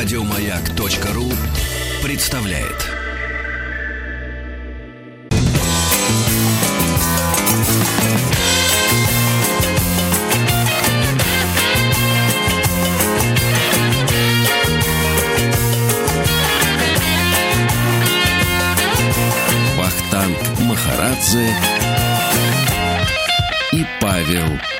Радиомаяк.ру 0.00 1.28
представляет. 2.04 2.86
Вахтанг 19.76 20.38
Махарадзе 20.60 21.52
и 23.72 23.84
Павел. 24.00 24.77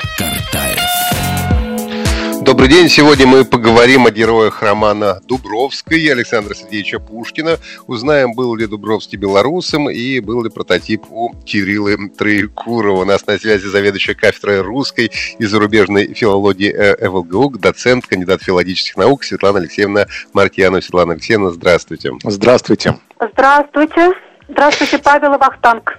Добрый 2.59 2.75
день. 2.75 2.89
Сегодня 2.89 3.25
мы 3.25 3.45
поговорим 3.45 4.07
о 4.07 4.11
героях 4.11 4.62
романа 4.62 5.21
Дубровской 5.29 6.05
Александра 6.11 6.55
Сергеевича 6.55 6.99
Пушкина. 6.99 7.57
Узнаем, 7.87 8.35
был 8.35 8.57
ли 8.57 8.66
Дубровский 8.66 9.16
белорусом 9.16 9.89
и 9.89 10.19
был 10.19 10.43
ли 10.43 10.51
прототип 10.51 11.05
у 11.09 11.37
Кириллы 11.45 12.09
Троекурова. 12.09 13.02
У 13.02 13.05
нас 13.05 13.25
на 13.29 13.39
связи 13.39 13.69
заведующая 13.69 14.16
кафедрой 14.16 14.63
русской 14.63 15.13
и 15.39 15.45
зарубежной 15.45 16.13
филологии 16.15 16.75
э, 16.75 16.97
ЭВЛГУ, 17.07 17.59
доцент, 17.59 18.09
кандидат 18.09 18.43
филологических 18.43 18.97
наук 18.97 19.23
Светлана 19.23 19.61
Алексеевна 19.61 20.07
Мартьянова. 20.33 20.80
Светлана 20.80 21.13
Алексеевна, 21.13 21.51
здравствуйте. 21.51 22.11
Здравствуйте. 22.25 22.99
Здравствуйте. 23.35 24.11
Здравствуйте, 24.49 24.99
Павел 24.99 25.35
и 25.35 25.38
Вахтанг. 25.38 25.97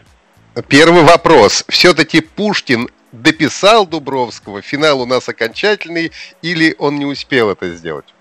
Первый 0.68 1.04
вопрос. 1.04 1.64
Все-таки 1.70 2.20
Пушкин 2.20 2.90
дописал 3.12 3.86
Дубровского, 3.86 4.62
финал 4.62 5.02
у 5.02 5.06
нас 5.06 5.30
окончательный, 5.30 6.12
или 6.42 6.76
он 6.80 6.98
не 6.98 7.06
успел 7.06 7.50
это 7.50 7.70
сделать? 7.70 8.14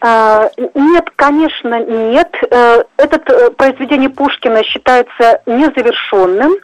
А, 0.00 0.48
нет, 0.74 1.10
конечно, 1.16 1.80
нет. 1.84 2.32
Э, 2.50 2.84
это 2.96 3.20
э, 3.32 3.50
произведение 3.50 4.08
Пушкина 4.08 4.62
считается 4.62 5.42
незавершенным. 5.46 6.54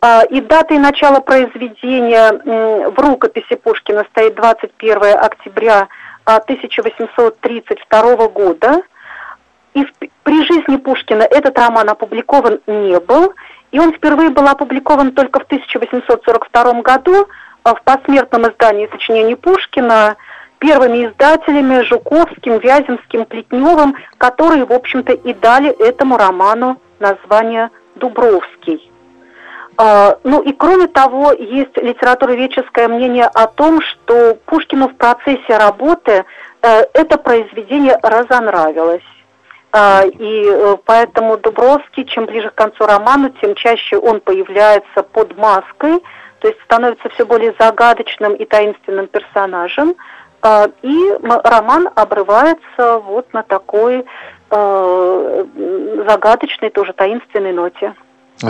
А, 0.00 0.24
и 0.24 0.40
датой 0.40 0.78
начала 0.78 1.20
произведения 1.20 2.90
в 2.90 2.98
рукописи 2.98 3.54
Пушкина 3.54 4.04
стоит 4.10 4.34
21 4.34 5.18
октября 5.18 5.88
1832 6.24 8.00
а, 8.00 8.28
года. 8.28 8.82
И 9.74 9.86
при 10.24 10.44
жизни 10.44 10.76
Пушкина 10.76 11.22
этот 11.22 11.56
роман 11.58 11.88
опубликован 11.88 12.60
не 12.66 12.98
был– 12.98 13.32
и 13.72 13.78
он 13.78 13.92
впервые 13.92 14.30
был 14.30 14.46
опубликован 14.46 15.12
только 15.12 15.40
в 15.40 15.44
1842 15.44 16.82
году 16.82 17.28
а 17.66 17.74
в 17.74 17.82
посмертном 17.82 18.48
издании 18.48 18.88
сочинений 18.92 19.34
Пушкина 19.34 20.16
первыми 20.60 21.06
издателями 21.06 21.82
Жуковским, 21.82 22.58
Вяземским, 22.58 23.24
Плетневым, 23.24 23.96
которые, 24.18 24.64
в 24.64 24.72
общем-то, 24.72 25.12
и 25.12 25.34
дали 25.34 25.70
этому 25.84 26.16
роману 26.16 26.80
название 27.00 27.70
«Дубровский». 27.96 28.88
А, 29.78 30.16
ну 30.22 30.42
и 30.42 30.52
кроме 30.52 30.86
того, 30.86 31.32
есть 31.32 31.76
литературоведческое 31.76 32.86
мнение 32.86 33.26
о 33.26 33.48
том, 33.48 33.80
что 33.82 34.38
Пушкину 34.46 34.88
в 34.88 34.94
процессе 34.94 35.58
работы 35.58 36.24
э, 36.62 36.82
это 36.94 37.18
произведение 37.18 37.98
разонравилось. 38.00 39.02
А, 39.78 40.04
и 40.06 40.48
э, 40.48 40.76
поэтому 40.86 41.36
Дубровский, 41.36 42.06
чем 42.06 42.24
ближе 42.24 42.48
к 42.48 42.54
концу 42.54 42.86
романа, 42.86 43.30
тем 43.42 43.54
чаще 43.54 43.98
он 43.98 44.20
появляется 44.20 45.02
под 45.02 45.36
маской, 45.36 46.02
то 46.38 46.48
есть 46.48 46.58
становится 46.62 47.10
все 47.10 47.26
более 47.26 47.54
загадочным 47.58 48.32
и 48.36 48.46
таинственным 48.46 49.06
персонажем. 49.06 49.94
А, 50.40 50.70
и 50.80 51.12
роман 51.22 51.90
обрывается 51.94 53.00
вот 53.00 53.30
на 53.34 53.42
такой 53.42 54.06
э, 54.50 55.44
загадочной, 56.08 56.70
тоже 56.70 56.94
таинственной 56.94 57.52
ноте. 57.52 57.94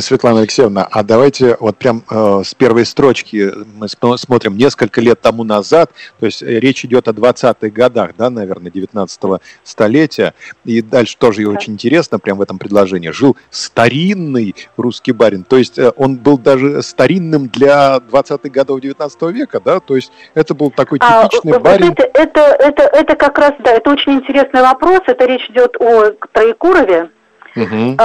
Светлана 0.01 0.41
Алексеевна, 0.41 0.87
а 0.91 1.03
давайте 1.05 1.57
вот 1.61 1.77
прям 1.77 2.03
э, 2.11 2.43
с 2.45 2.55
первой 2.55 2.85
строчки 2.85 3.53
мы 3.77 3.89
смотрим. 3.89 4.57
Несколько 4.57 5.01
лет 5.01 5.21
тому 5.21 5.45
назад, 5.45 5.91
то 6.19 6.27
есть 6.27 6.43
э, 6.43 6.59
речь 6.59 6.85
идет 6.85 7.07
о 7.07 7.13
20-х 7.13 7.69
годах, 7.71 8.11
да, 8.19 8.29
наверное, 8.29 8.73
19-го 8.73 9.39
столетия, 9.63 10.35
и 10.65 10.83
дальше 10.83 11.17
тоже 11.17 11.45
да. 11.45 11.51
очень 11.51 11.75
интересно, 11.75 12.19
прям 12.19 12.39
в 12.39 12.43
этом 12.43 12.59
предложении, 12.59 13.11
жил 13.11 13.37
старинный 13.51 14.55
русский 14.77 15.13
барин, 15.13 15.45
то 15.45 15.57
есть 15.57 15.79
э, 15.79 15.93
он 15.97 16.17
был 16.17 16.37
даже 16.37 16.83
старинным 16.83 17.49
для 17.49 17.99
20-х 18.11 18.49
годов 18.49 18.81
19 18.81 19.23
века, 19.33 19.61
да, 19.65 19.79
то 19.79 19.95
есть 19.95 20.11
это 20.35 20.55
был 20.55 20.71
такой 20.73 20.99
а, 21.01 21.29
типичный 21.29 21.53
а, 21.53 21.61
барин. 21.61 21.93
Это, 21.93 22.03
это, 22.13 22.41
это, 22.41 22.83
это 22.83 23.15
как 23.15 23.39
раз, 23.39 23.53
да, 23.61 23.71
это 23.71 23.91
очень 23.91 24.15
интересный 24.15 24.63
вопрос, 24.63 25.03
это 25.07 25.27
речь 25.27 25.49
идет 25.49 25.77
о 25.79 26.11
Троекурове, 26.33 27.11
Угу. 27.57 27.97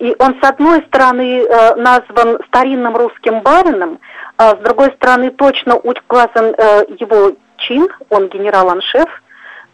И 0.00 0.16
он, 0.18 0.36
с 0.42 0.48
одной 0.48 0.82
стороны, 0.88 1.42
э, 1.42 1.74
назван 1.76 2.38
старинным 2.48 2.96
русским 2.96 3.40
барином, 3.40 4.00
а 4.36 4.56
с 4.56 4.58
другой 4.58 4.92
стороны, 4.96 5.30
точно 5.30 5.76
указан 5.76 6.54
э, 6.58 6.84
его 6.98 7.32
чин, 7.58 7.88
он 8.10 8.28
генерал-аншеф, 8.28 9.08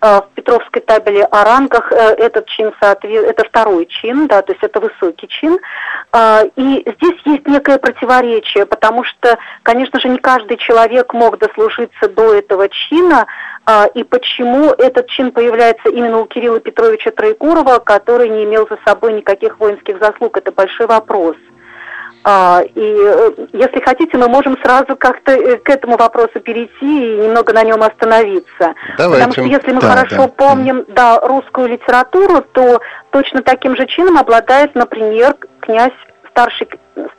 э, 0.03 0.21
в 0.21 0.28
Петровской 0.34 0.82
табеле 0.82 1.25
о 1.25 1.44
рангах 1.44 1.91
этот 1.92 2.47
чин, 2.47 2.75
это 2.81 3.44
второй 3.44 3.87
чин, 3.87 4.26
да, 4.26 4.42
то 4.42 4.53
есть 4.53 4.62
это 4.62 4.81
высокий 4.81 5.28
чин. 5.28 5.59
И 6.56 6.82
здесь 6.84 7.21
есть 7.25 7.47
некое 7.47 7.78
противоречие, 7.78 8.66
потому 8.66 9.03
что, 9.04 9.38
конечно 9.62 9.98
же, 9.98 10.09
не 10.09 10.19
каждый 10.19 10.59
человек 10.59 11.15
мог 11.15 11.38
дослужиться 11.38 12.09
до 12.09 12.34
этого 12.34 12.69
чина, 12.69 13.22
а, 13.22 13.26
и 13.94 14.02
почему 14.02 14.70
этот 14.70 15.06
чин 15.08 15.30
появляется 15.30 15.88
именно 15.88 16.18
у 16.18 16.26
Кирилла 16.26 16.58
Петровича 16.58 17.12
Троекурова, 17.12 17.78
который 17.78 18.28
не 18.28 18.44
имел 18.44 18.66
за 18.68 18.78
собой 18.84 19.12
никаких 19.12 19.60
воинских 19.60 20.00
заслуг. 20.00 20.36
Это 20.36 20.50
большой 20.50 20.86
вопрос. 20.86 21.36
А, 22.24 22.62
и 22.62 22.96
э, 23.04 23.30
если 23.52 23.80
хотите, 23.80 24.16
мы 24.16 24.28
можем 24.28 24.56
сразу 24.62 24.96
как-то 24.96 25.32
э, 25.32 25.56
к 25.56 25.68
этому 25.68 25.96
вопросу 25.96 26.38
перейти 26.40 26.70
и 26.80 27.16
немного 27.16 27.52
на 27.52 27.64
нем 27.64 27.82
остановиться. 27.82 28.74
Давайте. 28.96 29.26
Потому 29.26 29.32
что 29.32 29.42
если 29.42 29.72
мы 29.72 29.80
да, 29.80 29.88
хорошо 29.88 30.16
да. 30.16 30.28
помним 30.28 30.84
да, 30.88 31.18
русскую 31.20 31.68
литературу, 31.68 32.44
то 32.52 32.80
точно 33.10 33.42
таким 33.42 33.76
же 33.76 33.86
чином 33.86 34.18
обладает, 34.18 34.76
например, 34.76 35.34
князь 35.60 35.92
старший 36.30 36.68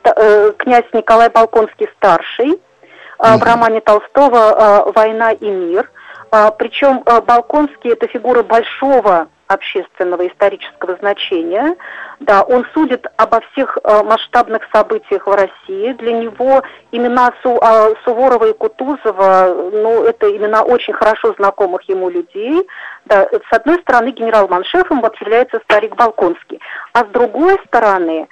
э, 0.04 0.52
князь 0.56 0.86
Николай 0.92 1.28
Балконский 1.28 1.88
старший 1.96 2.48
mm 2.48 3.38
в 3.38 3.42
романе 3.42 3.80
Толстого 3.80 4.92
«Война 4.94 5.30
и 5.32 5.48
мир». 5.48 5.88
А, 6.34 6.50
Причем 6.50 7.00
а, 7.06 7.20
Балконский 7.20 7.92
это 7.92 8.08
фигура 8.08 8.42
большого 8.42 9.28
общественного 9.46 10.26
исторического 10.26 10.96
значения. 10.96 11.76
Да, 12.18 12.42
он 12.42 12.66
судит 12.74 13.06
обо 13.16 13.40
всех 13.52 13.78
а, 13.84 14.02
масштабных 14.02 14.62
событиях 14.72 15.28
в 15.28 15.30
России. 15.32 15.92
Для 15.92 16.12
него 16.12 16.64
имена 16.90 17.32
Су, 17.40 17.60
Суворова 18.04 18.46
и 18.46 18.52
Кутузова, 18.52 19.70
ну, 19.72 20.02
это 20.02 20.28
имена 20.36 20.64
очень 20.64 20.94
хорошо 20.94 21.34
знакомых 21.38 21.88
ему 21.88 22.10
людей. 22.10 22.66
Да, 23.04 23.28
с 23.28 23.52
одной 23.52 23.78
стороны, 23.82 24.08
генерал-маншефом 24.10 25.02
вот 25.02 25.14
является 25.20 25.60
старик 25.60 25.94
Балконский, 25.94 26.58
а 26.94 27.04
с 27.04 27.08
другой 27.12 27.60
стороны, 27.66 28.26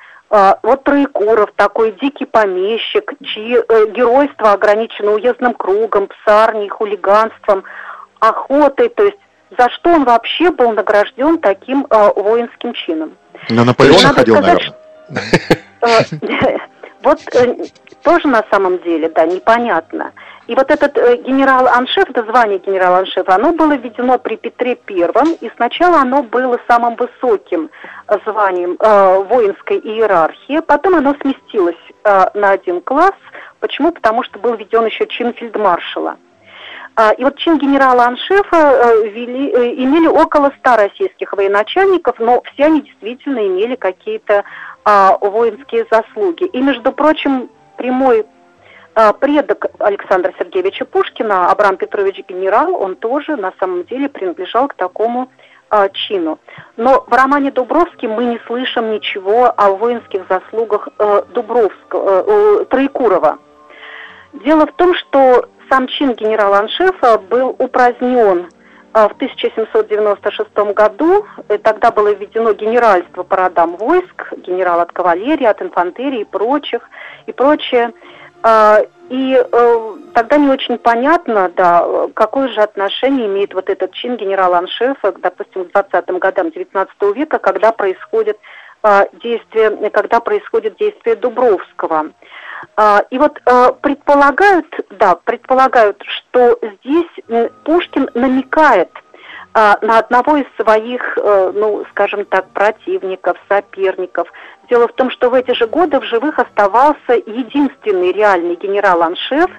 вот 0.63 0.83
Троекуров, 0.85 1.53
такой 1.57 1.93
дикий 1.93 2.25
помещик, 2.25 3.13
чьи 3.23 3.59
э, 3.59 3.87
геройство 3.91 4.53
ограничено 4.53 5.13
уездным 5.13 5.53
кругом, 5.53 6.09
псарней, 6.09 6.71
хулиганством– 6.71 7.63
охотой, 8.23 8.89
то 8.89 9.05
есть 9.05 9.19
за 9.59 9.69
что 9.71 9.91
он 9.91 10.05
вообще 10.05 10.51
был 10.51 10.73
награжден 10.73 11.39
таким 11.39 11.87
э, 11.91 12.11
воинским 12.17 12.73
чином. 12.73 13.13
На 13.51 13.65
Наполеона 13.65 14.15
ходил, 14.15 14.37
сказать, 14.37 14.73
наверное. 15.09 15.39
Э, 15.83 16.59
вот 17.03 17.21
э, 17.35 17.55
тоже 18.03 18.29
на 18.29 18.45
самом 18.51 18.79
деле, 18.83 19.09
да, 19.09 19.27
непонятно. 19.27 20.13
И 20.47 20.55
вот 20.55 20.71
этот 20.71 20.97
э, 20.97 21.17
генерал-аншеф, 21.17 22.11
это 22.11 22.25
звание 22.25 22.59
генерал-аншефа, 22.59 23.35
оно 23.35 23.53
было 23.53 23.73
введено 23.73 24.19
при 24.19 24.37
Петре 24.37 24.77
Первом, 24.77 25.33
и 25.41 25.51
сначала 25.57 25.99
оно 25.99 26.23
было 26.23 26.59
самым 26.69 26.97
высоким 26.97 27.71
званием 28.25 28.77
э, 28.79 29.19
воинской 29.25 29.79
иерархии, 29.79 30.61
потом 30.61 30.95
оно 30.95 31.15
сместилось 31.21 31.77
э, 32.05 32.25
на 32.35 32.51
один 32.51 32.81
класс. 32.81 33.15
Почему? 33.61 33.93
Потому 33.93 34.23
что 34.23 34.39
был 34.39 34.55
введен 34.55 34.87
еще 34.87 35.07
чин 35.07 35.33
фельдмаршала. 35.33 36.17
А, 36.95 37.13
и 37.13 37.25
вот 37.25 37.39
чин 37.39 37.59
генерала-аншефа 37.59 38.57
э, 38.57 39.09
вели, 39.09 39.51
э, 39.51 39.75
имели 39.77 40.07
около 40.07 40.53
ста 40.59 40.77
российских 40.77 41.33
военачальников, 41.33 42.19
но 42.19 42.43
все 42.53 42.67
они 42.67 42.83
действительно 42.83 43.47
имели 43.47 43.77
какие-то 43.77 44.45
а, 44.85 45.17
воинские 45.21 45.87
заслуги. 45.91 46.45
И, 46.45 46.61
между 46.61 46.93
прочим, 46.93 47.49
прямой 47.77 48.27
а, 48.95 49.15
предок 49.15 49.67
Александра 49.79 50.35
Сергеевича 50.39 50.85
Пушкина, 50.85 51.51
Абрам 51.51 51.77
Петрович 51.77 52.21
генерал, 52.29 52.75
он 52.75 52.97
тоже 52.97 53.37
на 53.37 53.53
самом 53.59 53.85
деле 53.85 54.11
принадлежал 54.11 54.69
к 54.69 54.75
такому 54.75 55.31
а, 55.71 55.89
чину. 55.89 56.39
Но 56.77 57.05
в 57.07 57.13
романе 57.13 57.51
Дубровский 57.51 58.07
мы 58.07 58.27
не 58.27 58.39
слышим 58.47 58.93
ничего 58.93 59.53
о 59.57 59.71
воинских 59.71 60.27
заслугах 60.29 60.89
э, 60.99 61.23
Дубровского, 61.33 62.61
э, 62.61 62.65
Троекурова. 62.67 63.39
Дело 64.35 64.67
в 64.67 64.73
том, 64.73 64.95
что 64.95 65.49
сам 65.71 65.87
чин 65.89 66.13
генерала-аншефа 66.15 67.19
был 67.19 67.57
упразднен 67.59 68.49
в 68.93 69.13
1796 69.13 70.51
году 70.75 71.25
э, 71.49 71.57
тогда 71.59 71.91
было 71.91 72.13
введено 72.13 72.53
генеральство 72.53 73.23
по 73.23 73.37
родам 73.37 73.77
войск, 73.77 74.33
генерал 74.37 74.81
от 74.81 74.93
кавалерии, 74.93 75.47
от 75.47 75.63
инфантерии 75.63 76.21
и 76.21 76.25
прочих, 76.25 76.83
и 77.27 77.33
прочее. 77.33 77.93
А, 78.43 78.81
и 79.09 79.35
э, 79.35 79.93
тогда 80.15 80.37
не 80.37 80.49
очень 80.49 80.77
понятно, 80.77 81.51
да, 81.57 81.87
какое 82.15 82.49
же 82.49 82.61
отношение 82.61 83.27
имеет 83.27 83.55
вот 83.55 83.71
этот 83.71 83.93
чин 83.93 84.17
генерала-аншефа, 84.17 85.13
допустим, 85.13 85.65
к 85.65 85.75
20-м 85.75 86.19
годам 86.19 86.51
19 86.51 86.95
века, 87.15 87.39
когда 87.39 87.73
происходит 87.73 88.39
а, 88.83 89.07
действие, 89.23 89.91
когда 89.91 90.21
происходит 90.21 90.77
действие 90.77 91.17
Дубровского. 91.17 92.11
А, 92.77 93.05
и 93.11 93.19
вот 93.19 93.41
а, 93.45 93.73
предполагают, 93.73 94.67
да, 94.91 95.17
предполагают, 95.17 96.03
что 96.07 96.59
здесь 96.63 97.51
Пушкин 97.65 98.09
намекает 98.15 98.91
а, 99.55 99.79
на 99.83 99.99
одного 99.99 100.39
из 100.39 100.47
своих, 100.59 101.19
э, 101.19 101.53
ну, 101.55 101.85
скажем 101.91 102.25
так, 102.25 102.49
противников, 102.51 103.37
соперников. 103.49 104.33
Дело 104.71 104.89
в 104.89 104.93
том, 104.95 105.11
что 105.11 105.29
в 105.29 105.35
эти 105.35 105.53
же 105.53 105.67
годы 105.67 106.01
в 106.01 106.05
живых 106.05 106.39
оставался 106.39 107.15
единственный 107.27 108.13
реальный 108.13 108.57
генерал-аншеф. 108.57 109.51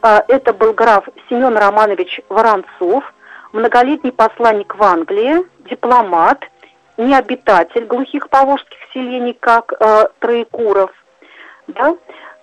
Это 0.00 0.52
был 0.52 0.74
граф 0.74 1.08
Семен 1.30 1.56
Романович 1.56 2.20
Воронцов, 2.28 3.04
многолетний 3.52 4.12
посланник 4.12 4.74
в 4.74 4.82
Англии, 4.82 5.46
дипломат, 5.70 6.44
не 6.96 7.14
обитатель 7.14 7.86
глухих 7.86 8.28
поволжских 8.28 8.78
селений, 8.92 9.36
как 9.38 9.72
э, 9.72 10.08
Троекуров, 10.20 10.90
да, 11.66 11.94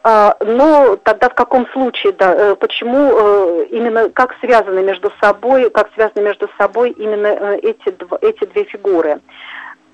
а, 0.03 0.35
но 0.39 0.95
тогда 0.95 1.29
в 1.29 1.35
каком 1.35 1.67
случае, 1.67 2.13
да, 2.13 2.33
э, 2.33 2.55
почему 2.55 2.97
э, 2.97 3.65
именно, 3.69 4.09
как 4.09 4.35
связаны 4.39 4.81
между 4.81 5.11
собой, 5.21 5.69
как 5.69 5.93
связаны 5.93 6.23
между 6.23 6.49
собой 6.57 6.91
именно 6.91 7.27
э, 7.27 7.59
эти, 7.59 7.95
эти 8.21 8.45
две 8.45 8.63
фигуры? 8.63 9.21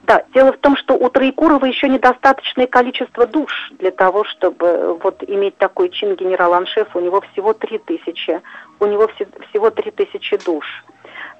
Да, 0.04 0.24
дело 0.34 0.54
в 0.54 0.58
том, 0.60 0.78
что 0.78 0.94
у 0.94 1.10
Троекурова 1.10 1.66
еще 1.66 1.90
недостаточное 1.90 2.68
количество 2.68 3.28
душ 3.28 3.74
для 3.80 3.92
того, 3.92 4.24
чтобы 4.24 4.98
вот 5.04 5.22
иметь 5.28 5.58
такой 5.58 5.90
чин 5.90 6.16
генерал-аншефа. 6.16 6.98
У 6.98 7.02
него 7.02 7.20
всего 7.34 7.52
три 7.52 7.78
тысячи, 7.78 8.42
у 8.80 8.86
него 8.86 9.10
всего 9.50 9.70
три 9.70 9.92
тысячи 9.92 10.38
душ. 10.46 10.66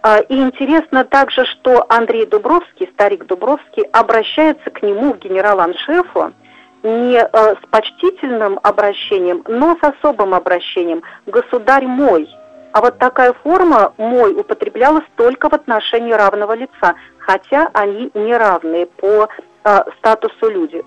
А, 0.02 0.20
и 0.20 0.36
интересно 0.36 1.06
также, 1.06 1.46
что 1.46 1.86
Андрей 1.88 2.26
Дубровский, 2.26 2.90
старик 2.94 3.26
Дубровский, 3.26 3.84
обращается 3.94 4.70
к 4.70 4.84
нему, 4.84 5.14
в 5.14 5.20
генерал-аншефу, 5.20 6.34
не 6.84 7.20
э, 7.20 7.28
с 7.32 7.68
почтительным 7.70 8.60
обращением, 8.64 9.44
но 9.48 9.78
с 9.82 9.84
особым 9.84 10.34
обращением 10.34 11.04
«государь 11.26 11.86
мой». 11.86 12.30
А 12.74 12.82
вот 12.82 12.98
такая 13.00 13.34
форма 13.44 13.94
«мой» 13.98 14.34
употреблялась 14.34 15.06
только 15.16 15.50
в 15.50 15.54
отношении 15.54 16.14
равного 16.14 16.54
лица, 16.54 16.96
хотя 17.18 17.70
они 17.74 18.12
не 18.14 18.36
равные 18.36 18.86
по 18.86 19.28
э, 19.64 19.80
статусу 19.98 20.50
люди. 20.50 20.84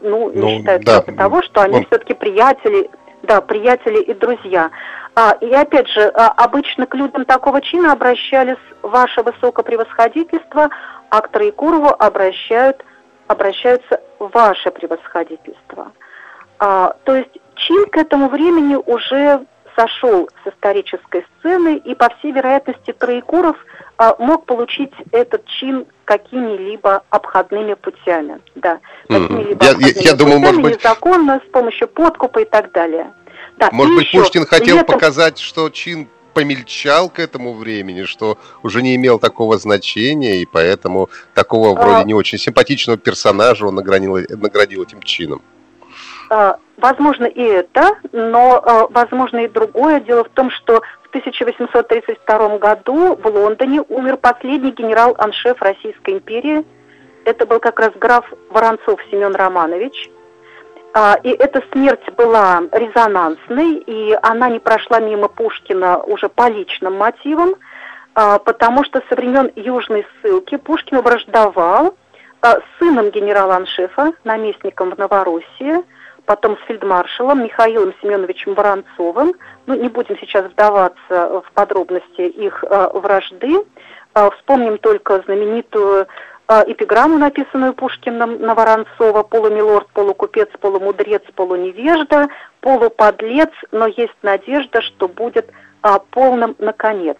Ну, 0.00 0.30
не 0.30 0.40
ну, 0.40 0.48
считают 0.58 0.84
да. 0.84 1.00
того, 1.02 1.42
что 1.42 1.62
они 1.62 1.78
Он... 1.78 1.86
все-таки 1.86 2.14
приятели, 2.14 2.90
да, 3.22 3.40
приятели 3.40 4.00
и 4.02 4.14
друзья. 4.14 4.70
А, 5.14 5.36
и 5.40 5.50
опять 5.52 5.88
же, 5.88 6.02
а, 6.14 6.28
обычно 6.36 6.86
к 6.86 6.94
людям 6.94 7.24
такого 7.24 7.62
чина 7.62 7.92
обращались 7.92 8.58
ваше 8.82 9.22
высокопревосходительство, 9.22 10.68
а 11.08 11.20
к 11.20 11.28
Троекурову 11.28 11.88
обращают 11.98 12.84
обращаются 13.26 14.00
ваше 14.18 14.70
превосходительство. 14.70 15.92
А, 16.58 16.94
то 17.04 17.14
есть 17.14 17.30
чин 17.54 17.86
к 17.86 17.96
этому 17.96 18.28
времени 18.28 18.76
уже 18.76 19.44
сошел 19.76 20.28
с 20.42 20.48
исторической 20.48 21.24
сцены, 21.38 21.76
и, 21.76 21.94
по 21.94 22.08
всей 22.18 22.32
вероятности, 22.32 22.92
Троекуров 22.92 23.56
а, 23.98 24.16
мог 24.18 24.46
получить 24.46 24.92
этот 25.12 25.44
чин 25.46 25.86
какими-либо 26.04 27.02
обходными 27.10 27.74
путями. 27.74 28.40
Да, 28.54 28.80
какими-либо 29.08 29.64
я, 29.64 29.70
обходными 29.72 30.02
я, 30.02 30.10
я 30.10 30.14
думаю, 30.14 30.40
может 30.40 30.62
быть... 30.62 30.78
незаконно, 30.78 31.40
с 31.46 31.50
помощью 31.50 31.88
подкупа 31.88 32.40
и 32.40 32.44
так 32.44 32.72
далее. 32.72 33.12
Да, 33.58 33.68
может 33.72 33.94
быть, 33.94 34.06
еще, 34.06 34.20
Пушкин 34.20 34.46
хотел 34.46 34.78
этом... 34.78 34.94
показать, 34.94 35.38
что 35.38 35.68
чин 35.68 36.08
помельчал 36.36 37.08
к 37.08 37.18
этому 37.18 37.54
времени, 37.54 38.02
что 38.02 38.36
уже 38.62 38.82
не 38.82 38.94
имел 38.96 39.18
такого 39.18 39.56
значения, 39.56 40.42
и 40.42 40.44
поэтому 40.44 41.08
такого 41.32 41.72
вроде 41.72 42.02
а... 42.02 42.04
не 42.04 42.12
очень 42.12 42.36
симпатичного 42.36 42.98
персонажа 42.98 43.66
он 43.66 43.76
наградил, 43.76 44.18
наградил 44.28 44.82
этим 44.82 45.00
чином. 45.00 45.40
А, 46.28 46.58
возможно 46.76 47.24
и 47.24 47.40
это, 47.40 47.96
но 48.12 48.62
а, 48.62 48.86
возможно 48.90 49.38
и 49.38 49.48
другое. 49.48 50.00
Дело 50.00 50.24
в 50.24 50.28
том, 50.28 50.50
что 50.50 50.82
в 51.04 51.08
1832 51.08 52.58
году 52.58 53.16
в 53.16 53.26
Лондоне 53.26 53.80
умер 53.88 54.18
последний 54.18 54.72
генерал-аншеф 54.72 55.62
Российской 55.62 56.16
империи. 56.16 56.66
Это 57.24 57.46
был 57.46 57.60
как 57.60 57.80
раз 57.80 57.92
граф 57.98 58.30
Воронцов 58.50 59.00
Семен 59.10 59.34
Романович– 59.34 60.10
и 61.22 61.28
эта 61.28 61.62
смерть 61.72 62.10
была 62.16 62.62
резонансной, 62.72 63.74
и 63.86 64.18
она 64.22 64.48
не 64.48 64.58
прошла 64.58 64.98
мимо 64.98 65.28
Пушкина 65.28 65.98
уже 65.98 66.28
по 66.30 66.48
личным 66.48 66.96
мотивам, 66.96 67.54
а, 68.18 68.38
потому 68.38 68.82
что 68.82 69.02
со 69.10 69.14
времен 69.14 69.52
Южной 69.56 70.06
ссылки 70.22 70.56
Пушкин 70.56 71.02
враждовал 71.02 71.96
а, 72.40 72.60
с 72.60 72.62
сыном 72.78 73.10
генерала-аншефа, 73.10 74.14
наместником 74.24 74.94
в 74.94 74.98
Новороссии, 74.98 75.84
потом 76.24 76.56
с 76.56 76.66
фельдмаршалом 76.66 77.44
Михаилом 77.44 77.92
Семеновичем 78.00 78.54
Воронцовым. 78.54 79.34
Ну, 79.66 79.74
не 79.74 79.90
будем 79.90 80.18
сейчас 80.18 80.46
вдаваться 80.46 81.42
в 81.46 81.52
подробности 81.52 82.22
их 82.22 82.64
вражды. 82.94 83.66
Вспомним 84.38 84.78
только 84.78 85.20
знаменитую 85.26 86.04
а, 86.04 86.06
эпиграмму, 86.48 87.18
написанную 87.18 87.74
Пушкиным 87.74 88.40
на 88.40 88.54
Воронцова 88.54 89.22
«Полумилорд, 89.22 89.88
полукупец, 89.88 90.48
полумудрец, 90.60 91.22
полуневежда, 91.34 92.28
полуподлец, 92.60 93.50
но 93.72 93.86
есть 93.86 94.16
надежда, 94.22 94.80
что 94.80 95.08
будет 95.08 95.50
а, 95.82 95.98
полным 95.98 96.54
наконец». 96.58 97.16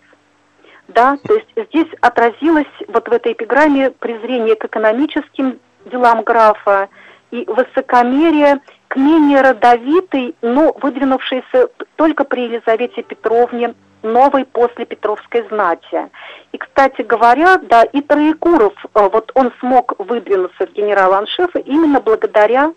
Да, 0.88 1.16
то 1.26 1.34
есть 1.34 1.48
здесь 1.56 1.92
отразилось 2.00 2.66
вот 2.86 3.08
в 3.08 3.12
этой 3.12 3.32
эпиграмме 3.32 3.90
презрение 3.90 4.54
к 4.54 4.64
экономическим 4.64 5.58
делам 5.86 6.22
графа 6.22 6.88
и 7.32 7.44
высокомерие 7.48 8.60
к 8.88 8.96
менее 8.96 9.40
родовитой, 9.40 10.36
но 10.42 10.72
выдвинувшейся 10.80 11.68
только 11.96 12.22
при 12.24 12.44
Елизавете 12.44 13.02
Петровне 13.02 13.74
новой 14.06 14.44
после 14.44 14.86
Петровской 14.86 15.46
знати. 15.48 16.10
И, 16.52 16.58
кстати 16.58 17.02
говоря, 17.02 17.58
да, 17.58 17.82
и 17.82 18.00
Троекуров, 18.00 18.74
э, 18.94 19.08
вот 19.12 19.32
он 19.34 19.52
смог 19.60 19.94
выдвинуться 19.98 20.66
в 20.66 20.72
генерал-аншефы 20.72 21.60
именно 21.60 22.00
благодаря 22.00 22.72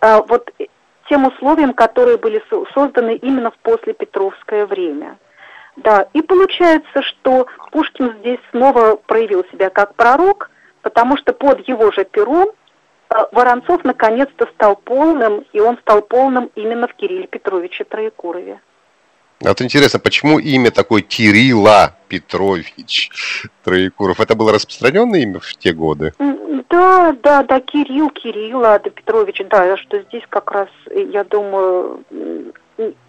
э, 0.00 0.20
вот 0.28 0.50
тем 1.08 1.26
условиям, 1.26 1.74
которые 1.74 2.16
были 2.16 2.42
созданы 2.74 3.16
именно 3.16 3.50
в 3.50 3.58
послепетровское 3.58 4.66
время. 4.66 5.18
Да, 5.76 6.06
и 6.12 6.20
получается, 6.22 7.02
что 7.02 7.46
Пушкин 7.70 8.16
здесь 8.18 8.40
снова 8.50 8.96
проявил 8.96 9.44
себя 9.50 9.70
как 9.70 9.94
пророк, 9.94 10.50
потому 10.82 11.16
что 11.16 11.32
под 11.32 11.66
его 11.66 11.90
же 11.92 12.04
пером 12.04 12.48
э, 12.48 13.14
Воронцов 13.32 13.84
наконец-то 13.84 14.46
стал 14.54 14.76
полным, 14.76 15.44
и 15.52 15.60
он 15.60 15.78
стал 15.78 16.02
полным 16.02 16.50
именно 16.54 16.88
в 16.88 16.94
Кирилле 16.94 17.26
Петровиче 17.26 17.84
Троекурове. 17.84 18.60
Вот 19.44 19.60
интересно, 19.60 19.98
почему 19.98 20.38
имя 20.38 20.70
такое 20.70 21.02
Кирилла 21.02 21.96
Петрович 22.08 23.10
Троекуров? 23.64 24.20
Это 24.20 24.36
было 24.36 24.52
распространенное 24.52 25.20
имя 25.20 25.40
в 25.40 25.52
те 25.54 25.72
годы? 25.72 26.12
Да, 26.70 27.14
да, 27.22 27.42
да, 27.42 27.60
Кирилл, 27.60 28.10
Кирилла 28.10 28.80
да, 28.82 28.90
Петрович, 28.90 29.42
да, 29.50 29.76
что 29.76 30.00
здесь 30.02 30.22
как 30.28 30.52
раз, 30.52 30.68
я 30.94 31.24
думаю, 31.24 32.04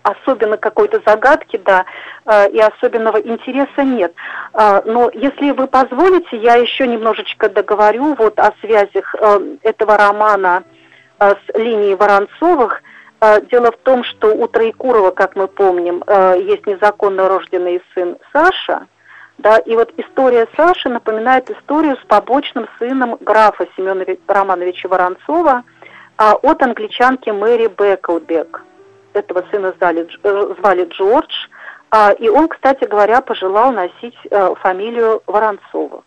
особенно 0.02 0.58
какой-то 0.58 1.02
загадки, 1.06 1.62
да, 1.64 1.86
э, 2.26 2.50
и 2.50 2.60
особенного 2.60 3.18
интереса 3.18 3.84
нет. 3.84 4.14
Э, 4.54 4.82
но 4.86 5.10
если 5.14 5.52
вы 5.52 5.68
позволите, 5.68 6.38
я 6.38 6.56
еще 6.56 6.88
немножечко 6.88 7.48
договорю 7.48 8.16
вот 8.16 8.40
о 8.40 8.54
связях 8.60 9.16
э, 9.16 9.58
этого 9.62 9.98
романа 9.98 10.64
с 11.20 11.38
линией 11.56 11.96
Воронцовых– 11.96 12.82
а, 12.93 12.93
дело 13.52 13.72
в 13.72 13.78
том, 13.78 14.04
что 14.04 14.36
у 14.36 14.48
Троекурова, 14.48 15.12
как 15.12 15.36
мы 15.36 15.48
помним, 15.48 16.04
а, 16.08 16.36
есть 16.36 16.66
незаконно 16.68 17.30
рожденный 17.30 17.82
сын 17.94 18.18
Саша, 18.34 18.88
да, 19.38 19.58
и 19.58 19.76
вот 19.76 19.94
история 19.98 20.48
Саши 20.56 20.90
напоминает 20.90 21.50
историю 21.50 21.98
с 21.98 22.06
побочным 22.06 22.68
сыном 22.78 23.18
графа 23.22 23.68
Семена 23.76 24.06
Романовича 24.28 24.90
Воронцова 24.90 25.64
а, 26.18 26.36
от 26.36 26.62
англичанки 26.62 27.30
Мэри 27.30 27.68
Беклбек. 27.68 28.62
Этого 29.14 29.44
сына 29.52 29.74
звали, 29.78 30.08
э, 30.24 30.56
звали 30.60 30.86
Джордж, 30.86 31.32
и 32.18 32.28
он, 32.28 32.48
кстати 32.48 32.86
говоря, 32.86 33.22
пожелал 33.22 33.72
носить 33.72 34.18
э, 34.32 34.56
фамилию 34.62 35.22
Воронцова. 35.28 36.04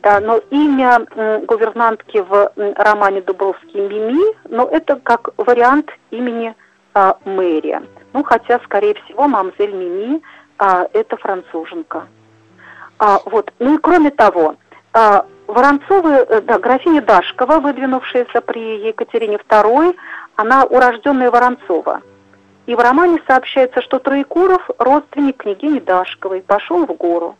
Да, 0.00 0.20
но 0.20 0.38
имя 0.50 1.00
гувернантки 1.46 2.18
в 2.18 2.52
романе 2.56 3.20
Дубровский 3.20 3.80
Мими, 3.80 4.36
но 4.48 4.64
это 4.68 4.96
как 4.96 5.30
вариант 5.36 5.90
имени 6.10 6.54
а, 6.94 7.16
Мэри. 7.24 7.82
Ну, 8.12 8.22
хотя, 8.22 8.60
скорее 8.64 8.94
всего, 8.94 9.26
мамзель 9.26 9.72
Мими 9.72 10.22
а, 10.58 10.86
это 10.92 11.16
француженка. 11.16 12.06
А, 12.98 13.20
вот. 13.24 13.52
Ну 13.58 13.74
и 13.74 13.78
кроме 13.78 14.10
того, 14.10 14.56
а, 14.92 15.26
Воронцова, 15.48 16.08
э, 16.08 16.40
да, 16.42 16.58
графиня 16.58 17.00
Дашкова, 17.00 17.60
выдвинувшаяся 17.60 18.40
при 18.42 18.86
Екатерине 18.86 19.36
II, 19.48 19.96
она 20.36 20.64
урожденная 20.64 21.30
Воронцова. 21.30 22.02
И 22.66 22.74
в 22.74 22.78
романе 22.78 23.22
сообщается, 23.26 23.80
что 23.80 23.98
Троекуров, 23.98 24.68
родственник 24.78 25.38
княгини 25.38 25.80
Дашковой, 25.80 26.42
пошел 26.42 26.84
в 26.86 26.92
гору. 26.92 27.36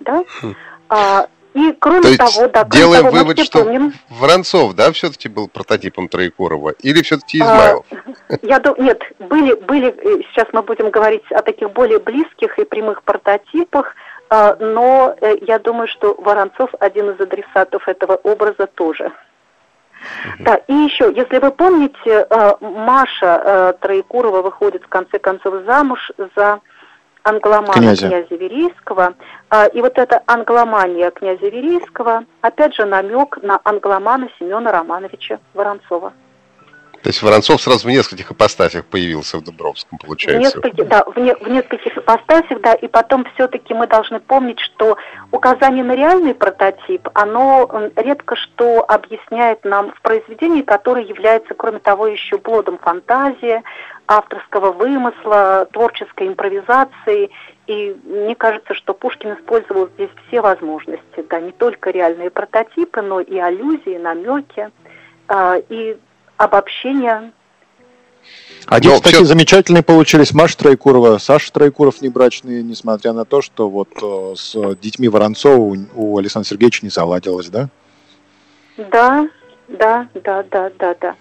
Да? 0.00 0.22
Хм. 0.42 0.54
А, 0.90 1.26
и 1.54 1.72
кроме 1.72 2.16
То 2.16 2.16
того, 2.18 2.48
да, 2.48 2.64
делаем 2.64 3.04
того, 3.04 3.16
вывод, 3.16 3.40
что 3.40 3.64
помним... 3.64 3.92
Воронцов, 4.08 4.74
да, 4.74 4.92
все-таки 4.92 5.28
был 5.28 5.48
прототипом 5.48 6.08
Троекурова, 6.08 6.70
или 6.80 7.02
все-таки 7.02 7.40
а, 7.40 7.44
Измайлов? 7.44 7.86
А, 7.90 8.34
я 8.42 8.60
думаю, 8.60 8.82
нет, 8.84 9.02
были, 9.18 9.54
были, 9.54 9.88
э, 9.88 10.22
сейчас 10.30 10.46
мы 10.52 10.62
будем 10.62 10.90
говорить 10.90 11.24
о 11.30 11.42
таких 11.42 11.72
более 11.72 11.98
близких 11.98 12.58
и 12.58 12.64
прямых 12.64 13.02
прототипах, 13.02 13.96
а, 14.28 14.56
но 14.60 15.16
э, 15.20 15.38
я 15.42 15.58
думаю, 15.58 15.88
что 15.88 16.14
Воронцов 16.18 16.70
один 16.78 17.10
из 17.10 17.20
адресатов 17.20 17.88
этого 17.88 18.14
образа 18.14 18.66
тоже. 18.66 19.10
Да, 20.38 20.54
и 20.66 20.72
еще, 20.72 21.12
если 21.14 21.38
вы 21.38 21.50
помните, 21.50 22.26
э, 22.30 22.52
Маша 22.60 23.76
Троекурова 23.80 24.40
выходит 24.42 24.84
в 24.84 24.88
конце 24.88 25.18
концов 25.18 25.64
замуж 25.66 26.12
за 26.36 26.60
англомана 27.22 27.72
князя, 27.72 28.08
князя 28.08 28.34
Верейского. 28.34 29.14
А, 29.48 29.66
и 29.66 29.80
вот 29.80 29.98
эта 29.98 30.22
англомания 30.26 31.10
князя 31.10 31.48
Верейского, 31.48 32.24
опять 32.40 32.74
же, 32.74 32.84
намек 32.84 33.38
на 33.42 33.60
англомана 33.64 34.28
Семена 34.38 34.72
Романовича 34.72 35.38
Воронцова. 35.54 36.12
То 37.02 37.08
есть 37.08 37.22
Воронцов 37.22 37.62
сразу 37.62 37.88
в 37.88 37.90
нескольких 37.90 38.30
ипостасях 38.30 38.84
появился 38.84 39.38
в 39.38 39.42
Дубровском, 39.42 39.98
получается? 39.98 40.60
В 40.60 40.64
нескольких, 40.64 40.88
да, 40.88 41.02
в, 41.04 41.16
не, 41.16 41.34
в 41.34 41.48
нескольких 41.48 41.96
ипостасях, 41.96 42.60
да, 42.60 42.74
и 42.74 42.88
потом 42.88 43.24
все-таки 43.34 43.72
мы 43.72 43.86
должны 43.86 44.20
помнить, 44.20 44.60
что 44.60 44.98
указание 45.30 45.82
на 45.82 45.96
реальный 45.96 46.34
прототип, 46.34 47.08
оно 47.14 47.70
редко 47.96 48.36
что 48.36 48.84
объясняет 48.86 49.64
нам 49.64 49.92
в 49.92 50.02
произведении, 50.02 50.60
которое 50.60 51.04
является, 51.04 51.54
кроме 51.54 51.78
того, 51.78 52.06
еще 52.06 52.36
плодом 52.36 52.76
фантазии, 52.76 53.62
авторского 54.10 54.72
вымысла, 54.72 55.68
творческой 55.72 56.26
импровизации. 56.26 57.30
И 57.68 57.96
мне 58.04 58.34
кажется, 58.34 58.74
что 58.74 58.92
Пушкин 58.92 59.34
использовал 59.34 59.88
здесь 59.94 60.10
все 60.26 60.40
возможности, 60.40 61.24
да, 61.30 61.40
не 61.40 61.52
только 61.52 61.90
реальные 61.90 62.30
прототипы, 62.30 63.02
но 63.02 63.20
и 63.20 63.38
аллюзии, 63.38 63.96
намеки, 63.98 64.70
э, 65.28 65.62
и 65.68 65.96
обобщения. 66.36 67.30
Один, 68.66 68.94
кстати, 68.94 69.14
все... 69.14 69.24
замечательные 69.24 69.84
получились 69.84 70.34
Маша 70.34 70.58
Троекурова, 70.58 71.18
Саша 71.18 71.52
Троекуров 71.52 72.02
небрачные, 72.02 72.64
несмотря 72.64 73.12
на 73.12 73.24
то, 73.24 73.40
что 73.40 73.70
вот 73.70 73.90
э, 74.02 74.34
с 74.34 74.74
детьми 74.82 75.08
Воронцова 75.08 75.54
у, 75.54 75.76
у 75.94 76.18
Александра 76.18 76.48
Сергеевича 76.48 76.80
не 76.82 76.90
заладилось, 76.90 77.48
да? 77.48 77.68
Да, 78.76 79.28
да, 79.68 80.08
да, 80.14 80.42
да, 80.50 80.70
да, 80.76 80.96
да. 81.00 81.14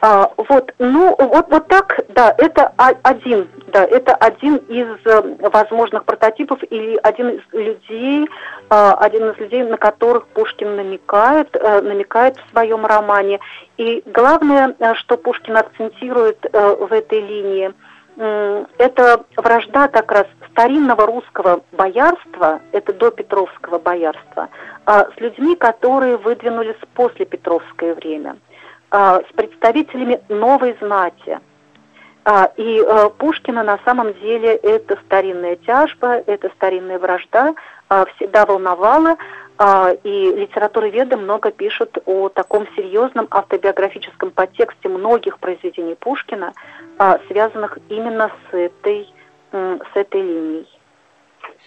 А, 0.00 0.30
вот, 0.36 0.72
ну, 0.78 1.14
вот, 1.18 1.46
вот 1.48 1.68
так, 1.68 2.00
да, 2.08 2.34
это 2.36 2.72
один, 3.02 3.48
да, 3.68 3.84
это 3.84 4.14
один 4.14 4.56
из 4.56 4.88
э, 5.06 5.48
возможных 5.50 6.04
прототипов 6.04 6.60
или 6.70 6.98
один 7.02 7.30
из 7.30 7.40
людей, 7.52 8.28
а, 8.70 8.94
один 8.94 9.30
из 9.30 9.38
людей, 9.38 9.62
на 9.62 9.76
которых 9.76 10.26
Пушкин 10.28 10.76
намекает, 10.76 11.56
э, 11.56 11.80
намекает 11.80 12.36
в 12.36 12.50
своем 12.50 12.84
романе. 12.84 13.40
И 13.76 14.02
главное, 14.06 14.74
э, 14.78 14.94
что 14.94 15.16
Пушкин 15.16 15.56
акцентирует 15.56 16.38
в 16.52 16.92
этой 16.92 17.20
линии, 17.20 17.72
это 18.16 19.24
вражда 19.36 19.88
как 19.88 20.12
раз 20.12 20.26
старинного 20.52 21.04
русского 21.04 21.62
боярства, 21.72 22.60
это 22.70 22.92
до 22.92 23.10
Петровского 23.10 23.80
боярства, 23.80 24.50
а, 24.86 25.08
с 25.10 25.20
людьми, 25.20 25.56
которые 25.56 26.16
выдвинулись 26.16 26.76
после 26.94 27.24
Петровское 27.24 27.94
время– 27.94 28.36
с 28.94 29.32
представителями 29.34 30.20
новой 30.28 30.76
знати. 30.80 31.40
А, 32.24 32.50
и 32.56 32.80
а, 32.80 33.10
Пушкина 33.10 33.64
на 33.64 33.78
самом 33.84 34.14
деле 34.14 34.54
это 34.54 34.96
старинная 35.04 35.56
тяжба, 35.56 36.22
это 36.26 36.48
старинная 36.56 36.98
вражда, 36.98 37.54
всегда 38.14 38.46
волновала, 38.46 39.16
и 40.02 40.34
литературоведы 40.36 41.16
много 41.16 41.52
пишут 41.52 41.98
о 42.06 42.28
таком 42.28 42.66
серьезном 42.74 43.28
автобиографическом 43.30 44.30
подтексте 44.30 44.88
многих 44.88 45.38
произведений 45.38 45.94
Пушкина, 45.94 46.54
связанных 47.28 47.78
именно 47.88 48.32
с 48.50 48.54
этой, 48.54 49.06
с 49.52 49.94
этой 49.94 50.22
линией. 50.22 50.73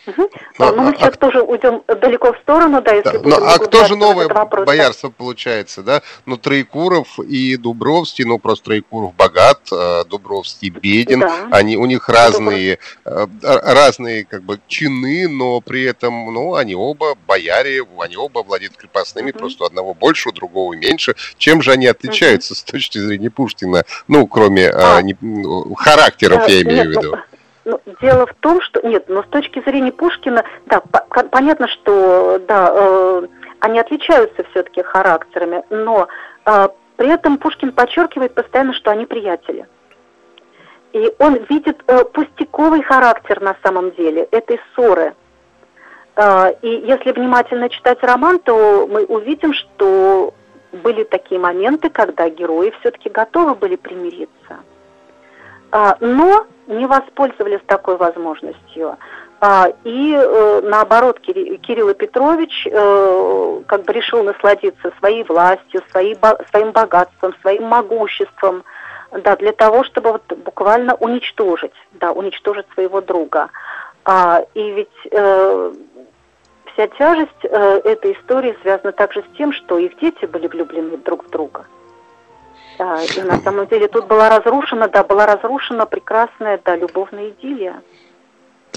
Угу. 0.08 0.30
Но, 0.60 0.72
ну, 0.72 0.82
мы 0.84 0.96
сейчас 0.96 1.16
а, 1.16 1.18
тоже 1.18 1.42
уйдем 1.42 1.84
далеко 1.88 2.34
в 2.34 2.38
сторону, 2.40 2.82
да, 2.82 2.94
если 2.94 3.18
да. 3.18 3.22
Ну, 3.24 3.36
а 3.46 3.60
кто 3.60 3.86
же 3.86 3.96
новое 3.96 4.28
вопрос, 4.28 4.66
боярство 4.66 5.10
да? 5.10 5.16
получается, 5.18 5.84
да? 5.84 6.02
Ну, 6.26 6.38
Троекуров 6.38 7.20
и 7.20 7.56
Дубровский, 7.58 8.26
ну, 8.26 8.40
просто 8.40 8.66
Троекуров 8.66 9.16
богат, 9.16 9.62
а 9.72 10.04
Дубровский 10.06 10.70
беден, 10.70 11.22
да. 11.22 11.48
они, 11.52 11.78
у 11.78 11.86
них 11.86 12.10
разные, 12.10 12.80
Дубров... 13.06 13.30
А, 13.44 13.74
разные, 13.74 14.26
как 14.26 14.44
бы, 14.44 14.60
чины, 14.68 15.28
но 15.28 15.62
при 15.62 15.84
этом, 15.84 16.34
ну, 16.34 16.56
они 16.56 16.76
оба 16.76 17.16
бояре, 17.28 17.84
они 18.00 18.18
оба 18.18 18.44
владеют 18.44 18.76
крепостными, 18.76 19.32
угу. 19.32 19.40
просто 19.40 19.66
одного 19.66 19.94
больше, 19.94 20.30
у 20.30 20.32
другого 20.32 20.74
меньше. 20.74 21.16
Чем 21.38 21.62
же 21.62 21.72
они 21.72 21.88
отличаются 21.88 22.54
угу. 22.54 22.60
с 22.60 22.64
точки 22.64 22.98
зрения 22.98 23.30
Пушкина, 23.30 23.84
ну, 24.08 24.28
кроме 24.28 24.70
а. 24.70 24.98
А, 24.98 25.02
не, 25.02 25.16
ну, 25.22 25.74
характеров, 25.76 26.46
да, 26.46 26.52
я 26.52 26.62
имею 26.62 26.78
нет, 26.78 26.88
в 26.88 26.90
виду? 26.92 27.12
Ну, 27.16 27.37
ну, 27.68 27.82
дело 28.02 28.26
в 28.26 28.34
том, 28.36 28.62
что 28.62 28.80
нет, 28.88 29.10
но 29.10 29.24
с 29.24 29.28
точки 29.28 29.62
зрения 29.62 29.92
Пушкина, 29.92 30.46
да, 30.68 30.80
по 30.80 31.24
понятно, 31.26 31.68
что 31.68 32.40
да, 32.48 32.72
э, 32.74 33.28
они 33.60 33.78
отличаются 33.78 34.46
все-таки 34.52 34.82
характерами, 34.82 35.64
но 35.70 36.08
э, 36.46 36.70
при 36.96 37.10
этом 37.10 37.38
Пушкин 37.38 37.74
подчеркивает 37.74 38.34
постоянно, 38.34 38.74
что 38.74 38.92
они 38.92 39.06
приятели. 39.06 39.68
И 40.94 41.12
он 41.20 41.44
видит 41.50 41.84
э, 41.88 42.06
пустяковый 42.06 42.82
характер 42.84 43.42
на 43.42 43.58
самом 43.62 43.92
деле 43.92 44.30
этой 44.32 44.62
ссоры. 44.72 45.14
Э, 46.16 46.54
и 46.62 46.70
если 46.70 47.12
внимательно 47.12 47.68
читать 47.68 48.02
роман, 48.02 48.40
то 48.40 48.88
мы 48.90 49.04
увидим, 49.04 49.52
что 49.52 50.34
были 50.72 51.04
такие 51.04 51.42
моменты, 51.42 51.90
когда 51.90 52.30
герои 52.30 52.74
все-таки 52.80 53.10
готовы 53.10 53.56
были 53.56 53.76
примириться. 53.76 54.60
А, 55.70 55.98
но 56.00 56.46
не 56.68 56.86
воспользовались 56.86 57.62
такой 57.66 57.98
возможностью. 57.98 58.98
А, 59.40 59.68
и 59.84 60.14
э, 60.14 60.62
наоборот, 60.64 61.20
Кирилл 61.20 61.94
Петрович 61.94 62.68
э, 62.70 63.62
как 63.68 63.84
бы 63.84 63.94
решил 63.94 64.24
насладиться 64.24 64.92
своей 65.00 65.24
властью, 65.24 65.84
своим 65.92 66.72
богатством, 66.72 67.36
своим 67.42 67.66
могуществом, 67.66 68.64
да, 69.12 69.36
для 69.36 69.52
того, 69.52 69.84
чтобы 69.84 70.14
вот 70.14 70.24
буквально 70.44 70.96
уничтожить, 70.96 71.74
да, 71.94 72.12
уничтожить 72.12 72.66
своего 72.74 73.00
друга. 73.00 73.50
А, 74.06 74.44
и 74.56 74.72
ведь 74.72 75.08
э, 75.12 75.74
вся 76.74 76.88
тяжесть 76.88 77.44
этой 77.44 78.14
истории 78.14 78.58
связана 78.64 78.92
также 78.92 79.22
с 79.22 79.38
тем, 79.38 79.54
что 79.54 79.78
их 79.78 80.00
дети 80.00 80.26
были 80.26 80.48
влюблены 80.48 80.98
друг 80.98 81.26
в 81.26 81.30
друга. 81.30 81.66
Да, 82.78 83.02
и 83.02 83.22
на 83.22 83.40
самом 83.40 83.68
деле 83.68 83.88
тут 83.88 84.08
была 84.08 84.30
разрушена, 84.30 84.88
да, 84.88 85.04
была 85.04 85.26
разрушена 85.26 85.86
прекрасная, 85.86 86.60
да, 86.64 86.76
любовная 86.76 87.30
идиллия. 87.30 87.82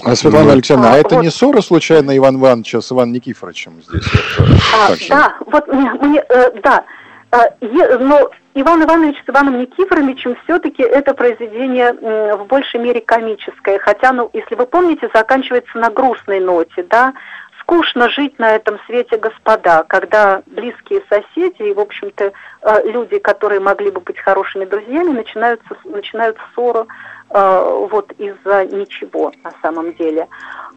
А 0.03 0.15
Светлана 0.15 0.45
ну, 0.45 0.51
Алексеевна, 0.53 0.91
а, 0.91 0.95
а 0.95 0.97
это 0.97 1.15
вот. 1.15 1.23
не 1.23 1.29
ссора 1.29 1.61
случайно 1.61 2.17
Иван 2.17 2.37
Ивановича 2.37 2.81
с 2.81 2.91
Иваном 2.91 3.13
Никифоровичем 3.13 3.81
здесь? 3.83 4.03
А, 4.73 4.93
да, 5.09 5.35
вот 5.45 5.67
мне, 5.67 5.91
мне 5.91 6.23
э, 6.27 6.51
да, 6.63 6.83
э, 7.31 7.97
но 7.99 8.31
Иван 8.55 8.83
Иванович 8.83 9.17
с 9.23 9.29
Иваном 9.29 9.59
Никифоровичем 9.59 10.35
все-таки 10.43 10.81
это 10.81 11.13
произведение 11.13 11.93
э, 12.01 12.35
в 12.35 12.47
большей 12.47 12.79
мере 12.79 13.01
комическое, 13.01 13.77
хотя, 13.79 14.11
ну, 14.11 14.29
если 14.33 14.55
вы 14.55 14.65
помните, 14.65 15.09
заканчивается 15.13 15.77
на 15.77 15.91
грустной 15.91 16.39
ноте, 16.39 16.83
да, 16.89 17.13
скучно 17.71 18.09
жить 18.09 18.37
на 18.37 18.55
этом 18.55 18.79
свете, 18.85 19.17
господа, 19.17 19.83
когда 19.87 20.43
близкие 20.45 21.01
соседи 21.09 21.69
и, 21.69 21.73
в 21.73 21.79
общем-то, 21.79 22.33
э, 22.61 22.91
люди, 22.91 23.17
которые 23.17 23.61
могли 23.61 23.91
бы 23.91 24.01
быть 24.01 24.19
хорошими 24.19 24.65
друзьями, 24.65 25.11
начинают, 25.11 25.61
начинают 25.85 26.37
ссору 26.53 26.87
э, 27.29 27.87
вот 27.89 28.11
из-за 28.17 28.65
ничего 28.65 29.31
на 29.43 29.51
самом 29.61 29.93
деле. 29.93 30.27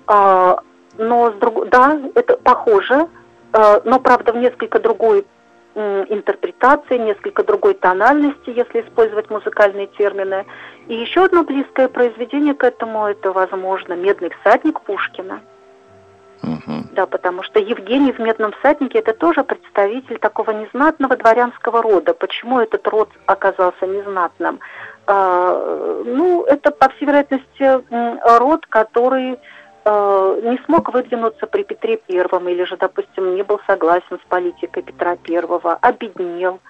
А, 0.06 0.60
но, 0.96 1.32
с 1.32 1.34
друг... 1.34 1.68
да, 1.68 1.98
это 2.14 2.36
похоже, 2.36 3.08
э, 3.52 3.80
но, 3.84 3.98
правда, 3.98 4.32
в 4.32 4.36
несколько 4.36 4.78
другой 4.78 5.26
интерпретации, 5.76 6.98
несколько 6.98 7.42
другой 7.42 7.74
тональности, 7.74 8.50
если 8.50 8.82
использовать 8.82 9.28
музыкальные 9.28 9.88
термины. 9.88 10.46
И 10.86 10.94
еще 10.94 11.24
одно 11.24 11.42
близкое 11.42 11.88
произведение 11.88 12.54
к 12.54 12.62
этому, 12.62 13.06
это, 13.06 13.32
возможно, 13.32 13.94
«Медный 13.94 14.30
всадник» 14.30 14.80
Пушкина– 14.82 15.40
Угу. 16.44 16.88
Да, 16.92 17.06
потому 17.06 17.42
что 17.42 17.58
Евгений 17.58 18.12
в 18.12 18.18
«Медном 18.18 18.52
всаднике» 18.52 18.98
это 18.98 19.14
тоже 19.14 19.44
представитель 19.44 20.18
такого 20.18 20.50
незнатного 20.50 21.16
дворянского 21.16 21.80
рода. 21.82 22.12
Почему 22.12 22.60
этот 22.60 22.86
род 22.86 23.08
оказался 23.26 23.86
незнатным? 23.86 24.60
А, 25.06 26.02
ну, 26.04 26.44
это, 26.44 26.70
по 26.70 26.90
всей 26.90 27.06
вероятности, 27.06 28.38
род, 28.38 28.66
который 28.66 29.38
э, 29.84 30.40
не 30.44 30.58
смог 30.66 30.92
выдвинуться 30.92 31.46
при 31.46 31.62
Петре 31.62 31.96
Первом, 31.96 32.48
или 32.48 32.64
же, 32.64 32.76
допустим, 32.76 33.34
не 33.36 33.42
был 33.42 33.60
согласен 33.66 34.18
с 34.22 34.28
политикой 34.28 34.82
Петра 34.82 35.16
Первого, 35.16 35.74
обеднел. 35.74 36.60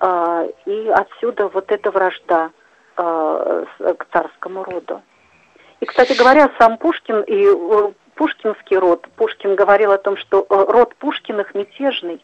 Э, 0.00 0.48
и 0.64 0.88
отсюда 0.88 1.48
вот 1.48 1.72
эта 1.72 1.90
вражда 1.90 2.50
э, 2.96 3.64
к 3.98 4.06
царскому 4.12 4.62
роду. 4.62 5.02
И, 5.80 5.86
кстати 5.86 6.16
говоря, 6.16 6.50
сам 6.58 6.76
Пушкин 6.78 7.22
и 7.22 7.44
э, 7.44 7.92
пушкинский 8.18 8.76
род, 8.76 9.06
Пушкин 9.16 9.54
говорил 9.54 9.92
о 9.92 9.98
том, 9.98 10.16
что 10.16 10.44
э, 10.50 10.64
род 10.68 10.94
Пушкиных 10.96 11.54
мятежный. 11.54 12.22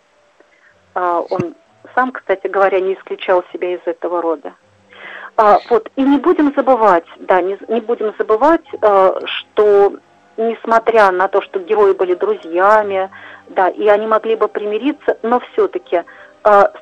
Э, 0.95 1.23
он 1.31 1.55
сам, 1.95 2.11
кстати 2.11 2.49
говоря, 2.49 2.81
не 2.81 2.95
исключал 2.95 3.45
себя 3.53 3.75
из 3.75 3.81
этого 3.87 4.21
рода. 4.21 4.55
А, 5.37 5.59
вот, 5.71 5.91
и 5.97 6.03
не 6.03 6.19
будем 6.19 6.53
забывать, 6.55 7.07
да, 7.19 7.41
не, 7.41 7.59
не 7.69 7.81
будем 7.81 8.15
забывать, 8.19 8.65
а, 8.83 9.19
что 9.25 9.95
несмотря 10.37 11.11
на 11.11 11.29
то, 11.29 11.41
что 11.43 11.61
герои 11.61 11.93
были 11.93 12.15
друзьями, 12.15 13.11
да, 13.49 13.69
и 13.69 13.87
они 13.89 14.07
могли 14.07 14.37
бы 14.37 14.49
примириться, 14.49 15.19
но 15.23 15.41
все-таки 15.53 15.97
а, 15.97 16.05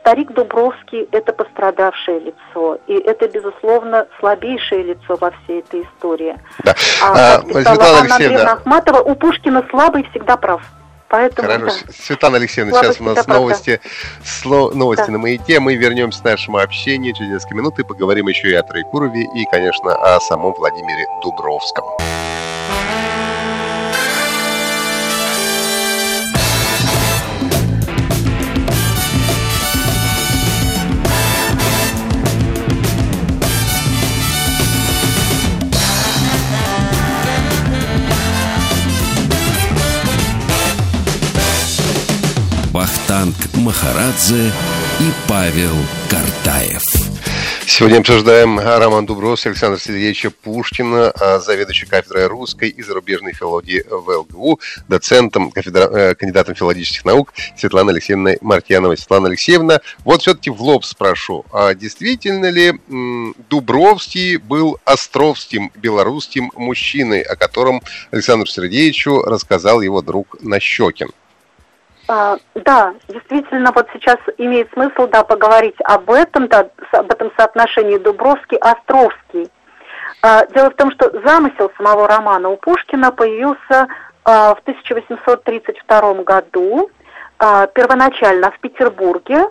старик 0.01 0.33
Дубровский– 0.33 1.09
это 1.13 1.33
пострадавшее 1.33 2.19
лицо, 2.19 2.79
и 2.89 2.95
это, 2.95 3.29
безусловно, 3.29 4.07
слабейшее 4.19 4.83
лицо 4.83 5.17
во 5.21 5.31
всей 5.31 5.61
этой 5.61 5.83
истории. 5.83 6.37
Да. 6.65 6.75
А, 7.03 7.37
а, 7.37 7.41
Светлана 7.43 8.01
Алексеевна... 8.01 8.53
Ахматова, 8.53 9.03
у 9.03 9.15
Пушкина 9.15 9.65
слабый 9.71 10.05
всегда 10.11 10.37
прав. 10.37 10.63
Поэтому, 11.09 11.47
Хорошо. 11.47 11.77
Да. 11.87 11.93
Светлана 11.93 12.37
Алексеевна, 12.39 12.73
Слабость 12.73 12.99
сейчас 12.99 13.07
у 13.07 13.15
нас 13.15 13.27
новости, 13.27 13.81
сло, 14.25 14.71
новости 14.71 15.07
да. 15.07 15.13
на 15.13 15.19
маяке. 15.19 15.61
Мы 15.61 15.77
вернемся 15.77 16.23
к 16.23 16.25
нашему 16.25 16.57
общению 16.59 17.15
через 17.15 17.33
несколько 17.33 17.55
минут 17.55 17.79
и 17.79 17.85
поговорим 17.85 18.29
еще 18.29 18.49
и 18.49 18.55
о 18.55 18.63
Троекурове, 18.63 19.29
и, 19.35 19.45
конечно, 19.45 19.95
о 19.95 20.19
самом 20.21 20.55
Владимире 20.55 21.07
Дубровском. 21.23 21.85
Вахтанг 42.73 43.37
Махарадзе 43.55 44.47
и 45.01 45.13
Павел 45.29 45.75
Картаев. 46.09 46.83
Сегодня 47.67 47.99
обсуждаем 47.99 48.59
Роман 48.59 49.05
Дубровский, 49.05 49.51
Александра 49.51 49.79
Сергеевича 49.79 50.31
Пушкина, 50.31 51.11
а 51.11 51.39
заведующий 51.39 51.85
кафедрой 51.85 52.27
русской 52.29 52.71
и 52.71 52.83
зарубежной 52.83 53.35
филологии 53.35 53.85
в 53.91 54.09
ЛГУ, 54.09 54.59
доцентом, 54.89 55.51
кафедра, 55.51 55.83
э, 55.83 56.15
кандидатом 56.15 56.55
филологических 56.55 57.05
наук 57.05 57.35
Светлана 57.59 57.93
Алексеевна 57.93 58.33
Мартьянова. 58.41 58.97
Светлана 58.97 59.29
Алексеевна, 59.29 59.81
вот 60.05 60.23
все-таки 60.23 60.49
в 60.49 60.63
лоб 60.63 60.87
спрошу, 60.87 61.45
а 61.53 61.75
действительно 61.75 62.49
ли 62.49 62.81
Дубровский 63.51 64.39
был 64.39 64.79
островским 64.87 65.71
белорусским 65.77 66.51
мужчиной, 66.57 67.21
о 67.21 67.37
котором 67.37 67.83
Александру 68.11 68.47
Сергеевичу 68.47 69.23
рассказал 69.25 69.83
его 69.83 70.01
друг 70.01 70.39
Нащекин? 70.41 71.11
А, 72.09 72.37
да, 72.55 72.95
действительно, 73.09 73.73
вот 73.73 73.89
сейчас 73.93 74.19
имеет 74.39 74.71
смысл, 74.73 75.07
да, 75.07 75.23
поговорить 75.23 75.77
об 75.85 76.11
этом, 76.11 76.49
да, 76.49 76.69
об 76.93 77.11
этом 77.13 77.31
соотношении 77.37 77.99
Дубровский-Островский. 77.99 79.51
А, 80.23 80.47
дело 80.47 80.71
в 80.71 80.75
том, 80.75 80.91
что 80.93 81.11
замысел 81.25 81.71
самого 81.77 82.09
романа 82.09 82.49
у 82.49 82.57
Пушкина 82.57 83.13
появился 83.13 83.89
а, 84.25 84.55
в 84.55 84.61
1832 84.61 86.15
году, 86.23 86.91
а, 87.39 87.67
первоначально 87.69 88.51
в 88.51 88.59
Петербурге, 88.61 89.49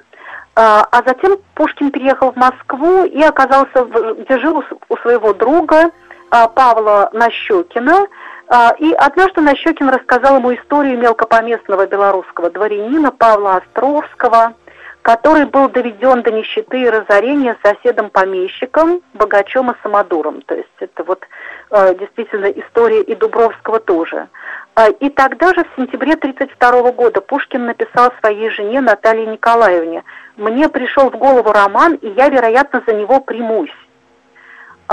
а, 0.56 0.88
а 0.92 1.04
затем 1.06 1.38
Пушкин 1.56 1.92
переехал 1.92 2.32
в 2.32 2.36
Москву 2.36 3.06
и 3.06 3.22
оказался, 3.22 3.86
в, 3.86 4.22
где 4.22 4.40
жил 4.40 4.58
у, 4.58 4.64
у 4.90 4.98
своего 4.98 5.34
друга 5.34 5.92
а, 6.30 6.48
Павла 6.48 7.10
Нащекина, 7.14 8.08
и 8.80 8.92
однажды 8.94 9.42
Нащекин 9.42 9.90
рассказал 9.90 10.38
ему 10.38 10.54
историю 10.54 10.98
мелкопоместного 10.98 11.88
белорусского 11.88 12.50
дворянина 12.50 13.12
Павла 13.12 13.58
Островского, 13.58 14.56
который 15.02 15.46
был 15.46 15.70
доведен 15.70 16.22
до 16.22 16.32
нищеты 16.32 16.82
и 16.82 16.90
разорения 16.90 17.58
соседом-помещиком, 17.64 19.02
богачом 19.14 19.72
и 19.72 19.76
самодуром. 19.82 20.42
То 20.44 20.56
есть 20.56 20.70
это 20.80 21.04
вот 21.04 21.26
э, 21.72 21.96
действительно 21.96 22.46
история 22.46 23.02
и 23.02 23.16
Дубровского 23.16 23.80
тоже. 23.80 24.28
А, 24.76 24.90
и 24.90 25.10
тогда 25.10 25.54
же, 25.54 25.64
в 25.64 25.76
сентябре 25.76 26.14
1932 26.14 26.92
года, 26.92 27.22
Пушкин 27.22 27.66
написал 27.66 28.12
своей 28.20 28.50
жене 28.50 28.82
Наталье 28.82 29.26
Николаевне, 29.26 30.04
«Мне 30.38 30.70
пришел 30.70 31.10
в 31.10 31.18
голову 31.18 31.52
роман, 31.52 31.96
и 31.96 32.10
я, 32.10 32.30
вероятно, 32.30 32.82
за 32.86 32.94
него 32.94 33.20
примусь. 33.20 33.74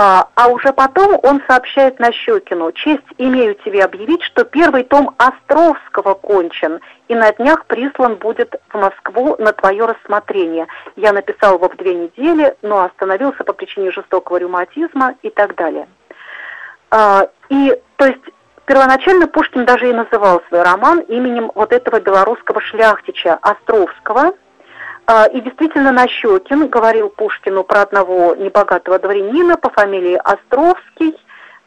А, 0.01 0.29
а 0.37 0.47
уже 0.47 0.73
потом 0.73 1.19
он 1.25 1.43
сообщает 1.49 1.99
Нащекину, 1.99 2.71
честь 2.71 3.03
имею 3.17 3.57
тебе 3.57 3.83
объявить, 3.83 4.23
что 4.23 4.45
первый 4.45 4.85
том 4.85 5.17
Островского 5.19 6.15
кончен, 6.15 6.79
и 7.09 7.17
на 7.17 7.33
днях 7.33 7.67
прислан 7.67 8.15
будет 8.15 8.55
в 8.69 8.79
Москву 8.79 9.35
на 9.41 9.53
твое 9.53 9.87
рассмотрение. 9.87 10.69
Я 10.95 11.13
написал 11.13 11.57
его 11.57 11.69
в 11.69 11.77
две 11.77 11.97
недели, 11.97 12.55
но 12.63 12.85
остановился 12.85 13.43
по 13.43 13.53
причине 13.53 13.91
жестокого 13.91 14.37
ревматизма 14.37 15.17
и 15.23 15.31
так 15.31 15.57
далее. 15.57 15.89
А, 16.93 17.27
и, 17.49 17.77
то 17.97 18.07
есть, 18.07 18.23
первоначально 18.67 19.27
Пушкин 19.27 19.65
даже 19.65 19.91
и 19.91 19.93
называл 19.93 20.43
свой 20.47 20.63
роман 20.63 21.01
именем 21.01 21.51
вот 21.57 21.73
этого 21.73 21.99
белорусского 21.99 22.61
шляхтича 22.61 23.37
Островского– 23.43 24.35
и 25.33 25.41
действительно, 25.41 25.91
Нащекин 25.91 26.69
говорил 26.69 27.09
Пушкину 27.09 27.65
про 27.65 27.83
одного 27.83 28.35
небогатого 28.35 28.99
дворянина 28.99 29.57
по 29.57 29.71
фамилии 29.71 30.21
Островский, 30.23 31.17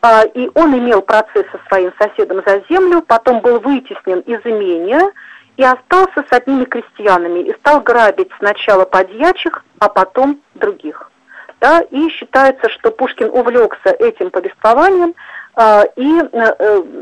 а, 0.02 0.24
и 0.24 0.50
он 0.56 0.78
имел 0.78 1.02
процесс 1.02 1.46
со 1.52 1.60
своим 1.68 1.92
соседом 2.00 2.44
за 2.46 2.64
землю, 2.70 3.02
потом 3.02 3.40
был 3.42 3.60
вытеснен 3.60 4.20
из 4.22 4.42
имения 4.46 5.12
и 5.58 5.64
остался 5.64 6.24
с 6.28 6.32
одними 6.32 6.66
крестьянами 6.66 7.40
и 7.40 7.54
стал 7.60 7.82
грабить 7.82 8.30
сначала 8.40 8.86
подьячих, 8.86 9.64
а 9.80 9.90
потом 9.90 10.42
других. 10.56 11.12
Да, 11.60 11.82
и 11.82 12.10
считается, 12.10 12.70
что 12.70 12.90
Пушкин 12.90 13.30
увлекся 13.30 13.90
этим 13.90 14.32
повествованием 14.32 15.14
а, 15.56 15.84
и 15.96 16.22
э, 16.32 16.96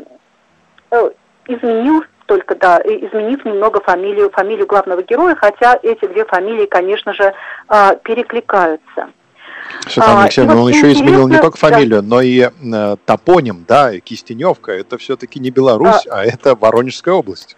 э, 0.91 1.10
изменил 1.47 2.04
только, 2.30 2.54
да, 2.54 2.80
изменив 2.86 3.44
немного 3.44 3.82
фамилию, 3.82 4.30
фамилию 4.30 4.68
главного 4.68 5.02
героя, 5.02 5.36
хотя 5.36 5.80
эти 5.82 6.06
две 6.06 6.26
фамилии, 6.26 6.68
конечно 6.68 7.12
же, 7.12 7.34
а, 7.68 7.96
перекликаются. 7.96 9.10
Светлана 9.88 10.24
Алексеевна, 10.24 10.54
а, 10.54 10.58
он 10.58 10.70
еще 10.70 10.92
изменил 10.92 11.28
не 11.28 11.39
только 11.39 11.58
фамилию, 11.58 12.04
да. 12.04 12.08
но 12.08 12.22
и 12.22 12.42
э, 12.42 12.96
топоним, 13.06 13.65
да, 13.68 14.00
Кистеневка, 14.00 14.72
это 14.74 15.00
все-таки 15.00 15.39
не 15.39 15.50
Беларусь, 15.50 16.06
а, 16.08 16.20
а 16.20 16.24
это 16.24 16.54
Воронежская 16.54 17.15
область. 17.15 17.58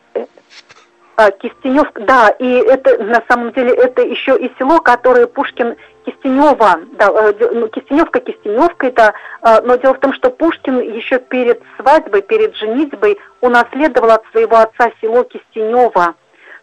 А, 1.18 1.32
Кистеневка, 1.32 2.02
да, 2.04 2.30
и 2.30 2.46
это 2.46 3.04
на 3.04 3.22
самом 3.28 3.52
деле 3.52 3.74
это 3.74 4.02
еще 4.04 4.38
и 4.38 4.50
село, 4.58 4.80
которое 4.80 5.28
Пушкин 5.28 5.76
Кистенева, 6.06 6.80
да, 6.94 7.10
э, 7.10 7.34
ну, 7.54 7.68
Кистеневка 7.68 8.20
Кистеневка 8.20 8.88
это, 8.88 9.14
э, 9.44 9.62
но 9.64 9.76
дело 9.76 9.94
в 9.94 10.00
том, 10.00 10.14
что 10.14 10.30
Пушкин 10.32 10.80
еще 10.80 11.20
перед 11.20 11.62
свадьбой, 11.78 12.22
перед 12.22 12.56
женитьбой 12.56 13.20
унаследовал 13.42 14.12
от 14.12 14.24
своего 14.32 14.58
отца 14.58 14.92
село 15.00 15.24
Кистенева. 15.24 16.16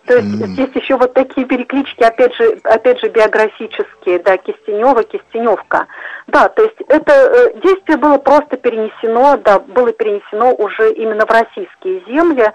То 0.07 0.17
есть 0.17 0.29
mm. 0.29 0.47
здесь 0.47 0.71
еще 0.75 0.97
вот 0.97 1.13
такие 1.13 1.47
переклички, 1.47 2.03
опять 2.03 2.35
же, 2.35 2.59
опять 2.65 2.99
же 3.01 3.09
биографические, 3.09 4.21
да, 4.21 4.39
Кистенева, 4.39 5.03
Кистеневка. 5.05 5.87
Да, 6.29 6.49
то 6.49 6.63
есть 6.63 6.81
это 6.89 7.13
э, 7.13 7.61
действие 7.61 7.99
было 7.99 8.17
просто 8.17 8.57
перенесено, 8.57 9.37
да, 9.37 9.59
было 9.59 9.93
перенесено 9.93 10.55
уже 10.55 10.93
именно 10.95 11.27
в 11.27 11.31
российские 11.31 12.03
земли, 12.07 12.53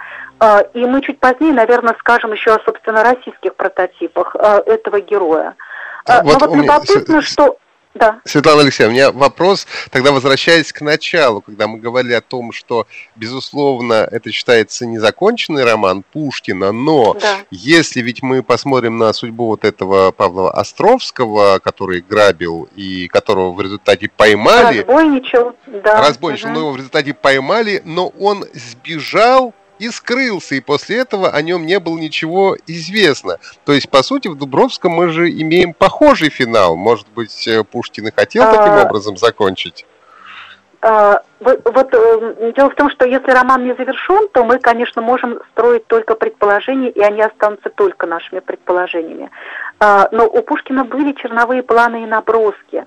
и 0.73 0.85
мы 0.85 1.01
чуть 1.01 1.19
позднее, 1.21 1.53
наверное, 1.53 1.95
скажем 1.99 2.33
еще 2.33 2.51
о, 2.51 2.59
собственно, 2.65 3.01
российских 3.01 3.55
прототипах 3.55 4.35
этого 4.35 4.99
героя. 4.99 5.55
А, 6.05 6.23
вот, 6.23 6.41
Но 6.41 6.47
вот 6.47 6.55
любопытно, 6.55 7.11
меня... 7.13 7.21
что 7.21 7.57
да. 7.95 8.21
Светлана 8.25 8.61
Алексеевна, 8.61 8.91
у 8.91 8.95
меня 8.95 9.11
вопрос, 9.11 9.67
тогда 9.91 10.11
возвращаясь 10.11 10.73
к 10.73 10.81
началу, 10.81 11.41
когда 11.41 11.67
мы 11.67 11.77
говорили 11.77 12.13
о 12.13 12.21
том, 12.21 12.51
что, 12.51 12.87
безусловно, 13.15 14.07
это 14.09 14.31
считается 14.31 14.85
незаконченный 14.85 15.63
роман 15.63 16.03
Пушкина, 16.11 16.71
но 16.71 17.13
да. 17.13 17.37
если 17.51 18.01
ведь 18.01 18.23
мы 18.23 18.41
посмотрим 18.41 18.97
на 18.97 19.13
судьбу 19.13 19.45
вот 19.45 19.63
этого 19.63 20.11
Павла 20.11 20.51
Островского, 20.51 21.59
который 21.59 22.01
грабил 22.01 22.67
и 22.75 23.07
которого 23.07 23.51
в 23.51 23.61
результате 23.61 24.09
поймали... 24.09 24.79
Разбойничал, 24.79 25.53
да. 25.67 26.01
Разбойничал, 26.01 26.49
угу. 26.49 26.53
но 26.53 26.59
его 26.61 26.71
в 26.71 26.77
результате 26.77 27.13
поймали, 27.13 27.81
но 27.85 28.07
он 28.07 28.45
сбежал 28.53 29.53
и 29.79 29.89
скрылся, 29.89 30.55
и 30.55 30.61
после 30.61 30.97
этого 30.99 31.29
о 31.29 31.41
нем 31.41 31.65
не 31.65 31.79
было 31.79 31.97
ничего 31.97 32.55
известно. 32.67 33.37
То 33.65 33.73
есть, 33.73 33.89
по 33.89 34.03
сути, 34.03 34.27
в 34.27 34.35
Дубровском 34.35 34.91
мы 34.91 35.09
же 35.09 35.29
имеем 35.29 35.73
похожий 35.73 36.29
финал. 36.29 36.75
Может 36.75 37.07
быть, 37.09 37.47
э, 37.47 37.63
Пушкин 37.63 38.07
и 38.07 38.11
хотел 38.11 38.43
таким 38.45 38.73
а... 38.73 38.83
образом 38.83 39.17
закончить? 39.17 39.85
Вот 40.81 41.91
дело 42.55 42.69
в 42.69 42.75
том, 42.75 42.89
что 42.89 43.05
если 43.05 43.31
роман 43.31 43.63
не 43.63 43.73
завершен, 43.73 44.27
то 44.33 44.43
мы, 44.43 44.59
конечно, 44.59 45.01
можем 45.01 45.39
строить 45.51 45.87
только 45.87 46.15
предположения, 46.15 46.89
и 46.89 46.99
они 46.99 47.21
останутся 47.21 47.69
только 47.69 48.05
нашими 48.05 48.41
предположениями. 48.41 49.31
Но 49.79 50.27
у 50.27 50.41
Пушкина 50.41 50.83
были 50.83 51.13
черновые 51.13 51.63
планы 51.63 52.03
и 52.03 52.05
наброски. 52.05 52.85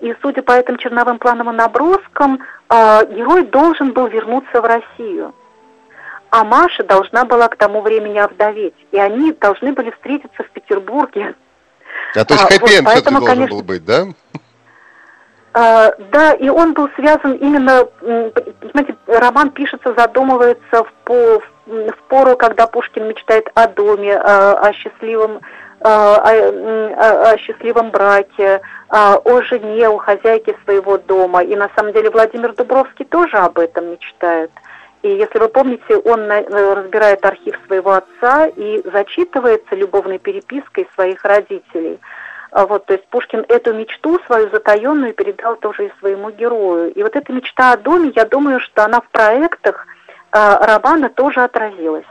И 0.00 0.16
судя 0.22 0.40
по 0.42 0.52
этим 0.52 0.78
черновым 0.78 1.18
планам 1.18 1.50
и 1.50 1.52
наброскам, 1.52 2.40
герой 2.70 3.44
должен 3.44 3.92
был 3.92 4.06
вернуться 4.06 4.62
в 4.62 4.64
Россию 4.64 5.34
а 6.30 6.44
Маша 6.44 6.84
должна 6.84 7.24
была 7.24 7.48
к 7.48 7.56
тому 7.56 7.80
времени 7.80 8.18
овдоветь, 8.18 8.74
и 8.92 8.98
они 8.98 9.32
должны 9.32 9.72
были 9.72 9.90
встретиться 9.90 10.42
в 10.42 10.50
Петербурге. 10.50 11.34
А 12.14 12.24
то 12.24 12.34
есть 12.34 12.44
а, 12.44 12.48
хэппи 12.48 12.76
вот, 12.76 12.84
поэтому, 12.84 13.18
должен 13.18 13.36
конечно, 13.36 13.56
был 13.56 13.64
быть, 13.64 13.84
да? 13.84 14.06
А, 15.54 15.92
да, 16.12 16.32
и 16.34 16.48
он 16.48 16.74
был 16.74 16.88
связан 16.96 17.32
именно, 17.32 17.84
понимаете, 18.00 18.96
роман 19.06 19.50
пишется, 19.50 19.94
задумывается 19.96 20.84
в, 20.84 20.92
по, 21.04 21.42
в 21.66 21.96
пору, 22.08 22.36
когда 22.36 22.66
Пушкин 22.66 23.08
мечтает 23.08 23.48
о 23.54 23.66
доме, 23.66 24.16
о, 24.16 24.58
о 24.60 24.72
счастливом 24.72 25.40
о, 25.80 26.16
о, 26.16 27.30
о 27.30 27.38
счастливом 27.38 27.90
браке, 27.90 28.60
о 28.88 29.42
жене, 29.42 29.88
о 29.88 29.98
хозяйке 29.98 30.56
своего 30.64 30.98
дома. 30.98 31.44
И 31.44 31.54
на 31.54 31.70
самом 31.76 31.92
деле 31.92 32.10
Владимир 32.10 32.52
Дубровский 32.54 33.04
тоже 33.04 33.36
об 33.36 33.58
этом 33.60 33.92
мечтает. 33.92 34.50
И 35.02 35.08
если 35.08 35.38
вы 35.38 35.48
помните, 35.48 35.96
он 35.96 36.20
э, 36.30 36.74
разбирает 36.74 37.24
архив 37.24 37.56
своего 37.66 37.92
отца 37.92 38.46
и 38.46 38.82
зачитывается 38.84 39.74
любовной 39.76 40.18
перепиской 40.18 40.88
своих 40.94 41.24
родителей. 41.24 42.00
А 42.50 42.66
вот, 42.66 42.86
то 42.86 42.94
есть 42.94 43.06
Пушкин 43.08 43.44
эту 43.48 43.74
мечту 43.74 44.18
свою 44.26 44.50
затаенную 44.50 45.12
передал 45.12 45.56
тоже 45.56 45.86
и 45.86 45.92
своему 46.00 46.30
герою. 46.30 46.92
И 46.92 47.02
вот 47.02 47.14
эта 47.14 47.32
мечта 47.32 47.72
о 47.72 47.76
доме, 47.76 48.12
я 48.16 48.24
думаю, 48.24 48.58
что 48.58 48.84
она 48.84 49.00
в 49.00 49.08
проектах 49.10 49.86
э, 50.32 50.56
романа 50.60 51.10
тоже 51.10 51.42
отразилась. 51.42 52.06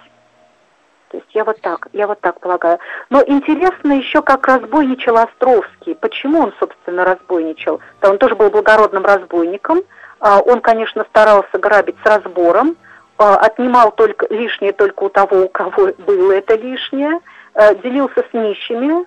То 1.09 1.17
есть 1.17 1.29
я 1.33 1.43
вот 1.43 1.59
так, 1.61 1.87
я 1.91 2.07
вот 2.07 2.21
так 2.21 2.39
полагаю. 2.39 2.79
Но 3.09 3.21
интересно 3.25 3.93
еще, 3.93 4.21
как 4.21 4.47
разбойничал 4.47 5.17
Островский. 5.17 5.95
Почему 5.95 6.39
он, 6.39 6.53
собственно, 6.59 7.03
разбойничал? 7.03 7.81
Да, 8.01 8.11
он 8.11 8.17
тоже 8.17 8.35
был 8.35 8.49
благородным 8.49 9.03
разбойником– 9.03 9.81
он, 10.19 10.61
конечно, 10.61 11.05
старался 11.09 11.57
грабить 11.57 11.95
с 12.03 12.07
разбором, 12.07 12.75
а, 13.17 13.35
отнимал 13.37 13.91
только 13.91 14.27
лишнее 14.29 14.73
только 14.73 15.03
у 15.03 15.09
того, 15.09 15.45
у 15.45 15.49
кого 15.49 15.91
было 15.97 16.33
это 16.33 16.55
лишнее, 16.55 17.19
а, 17.55 17.73
делился 17.73 18.23
с 18.29 18.33
нищими 18.33 19.05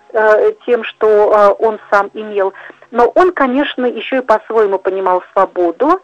тем, 0.66 0.82
что 0.84 1.56
он 1.58 1.78
сам 1.90 2.10
имел. 2.14 2.52
Но 2.90 3.06
он, 3.14 3.32
конечно, 3.32 3.86
еще 3.86 4.18
и 4.18 4.22
по-своему 4.22 4.78
понимал 4.78 5.22
свободу, 5.32 6.00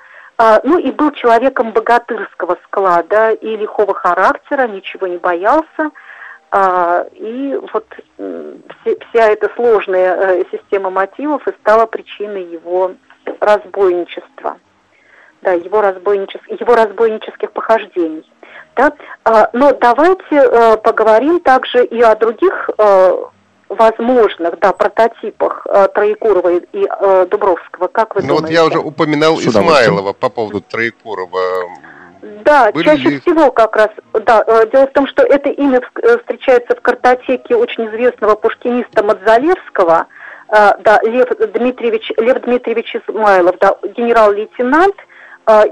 ну 0.62 0.78
и 0.78 0.90
был 0.92 1.12
человеком 1.12 1.72
богатырского 1.72 2.58
склада 2.64 3.30
и 3.30 3.56
лихого 3.56 3.94
характера, 3.94 4.68
ничего 4.68 5.06
не 5.06 5.16
боялся. 5.16 5.90
И 7.14 7.58
вот 7.72 7.86
вся 8.84 9.28
эта 9.28 9.50
сложная 9.56 10.14
э, 10.14 10.44
система 10.52 10.90
мотивов 10.90 11.46
и 11.48 11.52
стала 11.60 11.86
причиной 11.86 12.44
его 12.44 12.92
разбойничества 13.40 14.58
да, 15.42 15.52
его, 15.52 15.80
разбойничес... 15.80 16.40
его 16.48 16.74
разбойнических 16.74 17.52
похождений. 17.52 18.24
Да? 18.76 18.92
А, 19.24 19.48
но 19.52 19.72
давайте 19.72 20.38
а, 20.38 20.76
поговорим 20.76 21.40
также 21.40 21.84
и 21.84 22.00
о 22.02 22.14
других 22.14 22.68
а, 22.76 23.12
возможных 23.70 24.58
да, 24.60 24.72
прототипах 24.72 25.66
а, 25.68 25.88
Троекурова 25.88 26.50
и, 26.50 26.86
Дубровского. 27.30 27.88
Как 27.88 28.14
вы 28.14 28.22
ну, 28.22 28.36
думаете? 28.36 28.46
вот 28.46 28.50
я 28.50 28.64
уже 28.66 28.78
упоминал 28.78 29.38
Исмайлова 29.38 30.12
по 30.12 30.28
поводу 30.28 30.60
Троекурова. 30.60 31.40
Да, 32.44 32.70
Были 32.72 32.84
чаще 32.84 33.08
ли... 33.08 33.20
всего 33.20 33.50
как 33.50 33.76
раз. 33.76 33.88
Да, 34.12 34.44
дело 34.66 34.86
в 34.88 34.92
том, 34.92 35.06
что 35.06 35.22
это 35.22 35.48
имя 35.48 35.80
встречается 36.20 36.76
в 36.76 36.80
картотеке 36.80 37.54
очень 37.54 37.86
известного 37.86 38.34
пушкиниста 38.34 39.04
Мадзалевского, 39.04 40.06
да, 40.48 41.00
Лев 41.04 41.28
Дмитриевич, 41.54 42.12
Лев 42.16 42.42
Дмитриевич 42.42 42.96
Измайлов, 42.96 43.56
да, 43.60 43.76
генерал-лейтенант, 43.96 44.96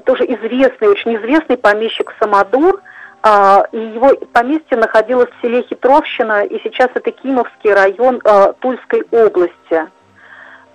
тоже 0.04 0.24
известный, 0.24 0.88
очень 0.88 1.16
известный 1.16 1.56
помещик 1.56 2.14
Самодур, 2.20 2.80
а, 3.26 3.64
и 3.72 3.78
его 3.78 4.14
поместье 4.34 4.76
находилось 4.76 5.30
в 5.30 5.40
селе 5.40 5.62
Хитровщина, 5.62 6.44
и 6.44 6.60
сейчас 6.62 6.90
это 6.94 7.10
Кимовский 7.10 7.72
район 7.72 8.20
а, 8.22 8.52
Тульской 8.52 9.02
области. 9.10 9.88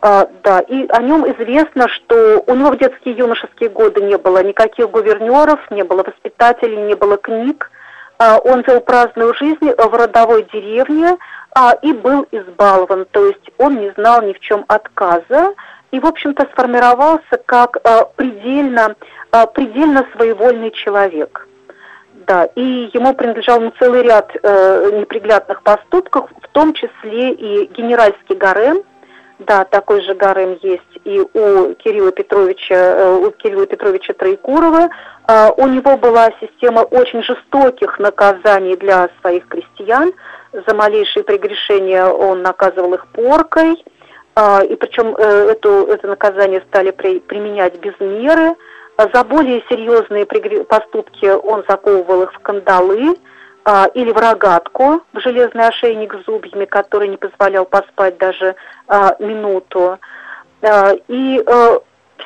Да, 0.01 0.61
и 0.65 0.87
о 0.87 1.01
нем 1.01 1.29
известно, 1.29 1.89
что 1.89 2.41
у 2.47 2.55
него 2.55 2.71
в 2.71 2.77
детские 2.77 3.15
юношеские 3.15 3.69
годы 3.69 4.01
не 4.01 4.17
было 4.17 4.41
никаких 4.41 4.89
гувернеров, 4.89 5.59
не 5.71 5.83
было 5.83 6.03
воспитателей, 6.03 6.77
не 6.77 6.95
было 6.95 7.17
книг. 7.17 7.69
Он 8.17 8.61
вел 8.61 8.79
праздную 8.79 9.33
жизнь 9.33 9.69
в 9.77 9.93
родовой 9.93 10.47
деревне 10.53 11.17
и 11.81 11.91
был 11.91 12.25
избалован, 12.31 13.07
то 13.11 13.25
есть 13.25 13.51
он 13.57 13.81
не 13.81 13.91
знал 13.97 14.21
ни 14.21 14.31
в 14.31 14.39
чем 14.39 14.63
отказа 14.69 15.53
и, 15.91 15.99
в 15.99 16.05
общем-то, 16.05 16.47
сформировался 16.51 17.37
как 17.45 17.77
э, 17.83 18.01
предельно, 18.15 18.95
э, 19.31 19.45
предельно 19.53 20.05
своевольный 20.15 20.71
человек. 20.71 21.47
Да, 22.27 22.45
и 22.45 22.89
ему 22.93 23.13
принадлежал 23.15 23.59
ну, 23.59 23.73
целый 23.79 24.03
ряд 24.03 24.31
э, 24.35 24.91
неприглядных 24.99 25.63
поступков, 25.63 26.29
в 26.43 26.47
том 26.49 26.73
числе 26.73 27.31
и 27.31 27.65
генеральский 27.73 28.35
гарем. 28.35 28.83
Да, 29.39 29.63
такой 29.63 30.01
же 30.01 30.13
гарем 30.13 30.59
есть 30.61 30.99
и 31.05 31.19
у 31.21 31.73
Кирилла 31.75 32.11
Петровича, 32.11 32.75
э, 32.75 33.15
у 33.15 33.31
Кирилла 33.31 33.65
Петровича 33.65 34.13
Троекурова. 34.13 34.89
Э, 35.27 35.49
у 35.57 35.65
него 35.67 35.97
была 35.97 36.29
система 36.39 36.81
очень 36.81 37.23
жестоких 37.23 37.97
наказаний 37.97 38.75
для 38.75 39.09
своих 39.21 39.47
крестьян. 39.47 40.11
За 40.67 40.75
малейшие 40.75 41.23
прегрешения 41.23 42.05
он 42.05 42.43
наказывал 42.43 42.93
их 42.93 43.07
поркой– 43.07 43.83
и 44.67 44.75
причем 44.75 45.15
э, 45.15 45.51
эту, 45.51 45.85
это 45.87 46.07
наказание 46.07 46.61
стали 46.67 46.91
при, 46.91 47.19
применять 47.19 47.79
без 47.79 47.93
меры. 47.99 48.55
А 48.97 49.07
за 49.13 49.23
более 49.23 49.63
серьезные 49.69 50.25
поступки 50.65 51.25
он 51.25 51.63
заковывал 51.69 52.23
их 52.23 52.33
в 52.33 52.39
кандалы 52.39 53.15
а, 53.63 53.87
или 53.93 54.11
в 54.11 54.17
рогатку, 54.17 55.01
в 55.13 55.19
железный 55.21 55.67
ошейник 55.67 56.13
с 56.13 56.25
зубьями, 56.25 56.65
который 56.65 57.07
не 57.07 57.15
позволял 57.15 57.65
поспать 57.65 58.17
даже 58.17 58.55
минуту. 59.19 59.99
И 61.07 61.43
э, 61.45 61.79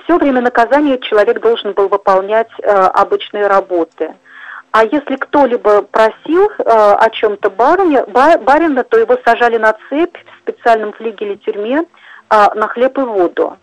все 0.03 0.17
время 0.17 0.41
наказания 0.41 0.97
человек 0.99 1.41
должен 1.41 1.73
был 1.73 1.87
выполнять 1.87 2.49
э, 2.59 2.69
обычные 2.69 3.47
работы. 3.47 4.13
А 4.73 4.85
если 4.85 5.17
кто-либо 5.17 5.83
просил 5.83 6.49
э, 6.49 6.63
о 6.65 7.09
чем-то 7.11 7.51
барыня, 7.51 8.05
барина, 8.07 8.83
то 8.83 8.97
его 8.97 9.17
сажали 9.23 9.57
на 9.57 9.73
цепь 9.87 10.17
в 10.17 10.41
специальном 10.41 10.93
флигеле 10.93 11.35
тюрьме, 11.37 11.85
а, 12.29 12.51
на 12.55 12.67
хлеб 12.67 12.97
и 12.97 13.01
воду. 13.01 13.57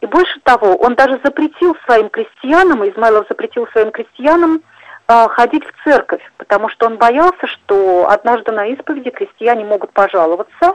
И 0.00 0.06
больше 0.06 0.38
того, 0.44 0.76
он 0.76 0.94
даже 0.94 1.18
запретил 1.24 1.76
своим 1.84 2.08
крестьянам, 2.10 2.88
Измайлов 2.88 3.26
запретил 3.28 3.66
своим 3.72 3.90
крестьянам 3.90 4.62
а, 5.08 5.28
ходить 5.28 5.64
в 5.66 5.82
церковь, 5.82 6.22
потому 6.36 6.68
что 6.68 6.86
он 6.86 6.96
боялся, 6.96 7.48
что 7.48 8.06
однажды 8.08 8.52
на 8.52 8.66
исповеди 8.66 9.10
крестьяне 9.10 9.64
могут 9.64 9.90
пожаловаться, 9.90 10.74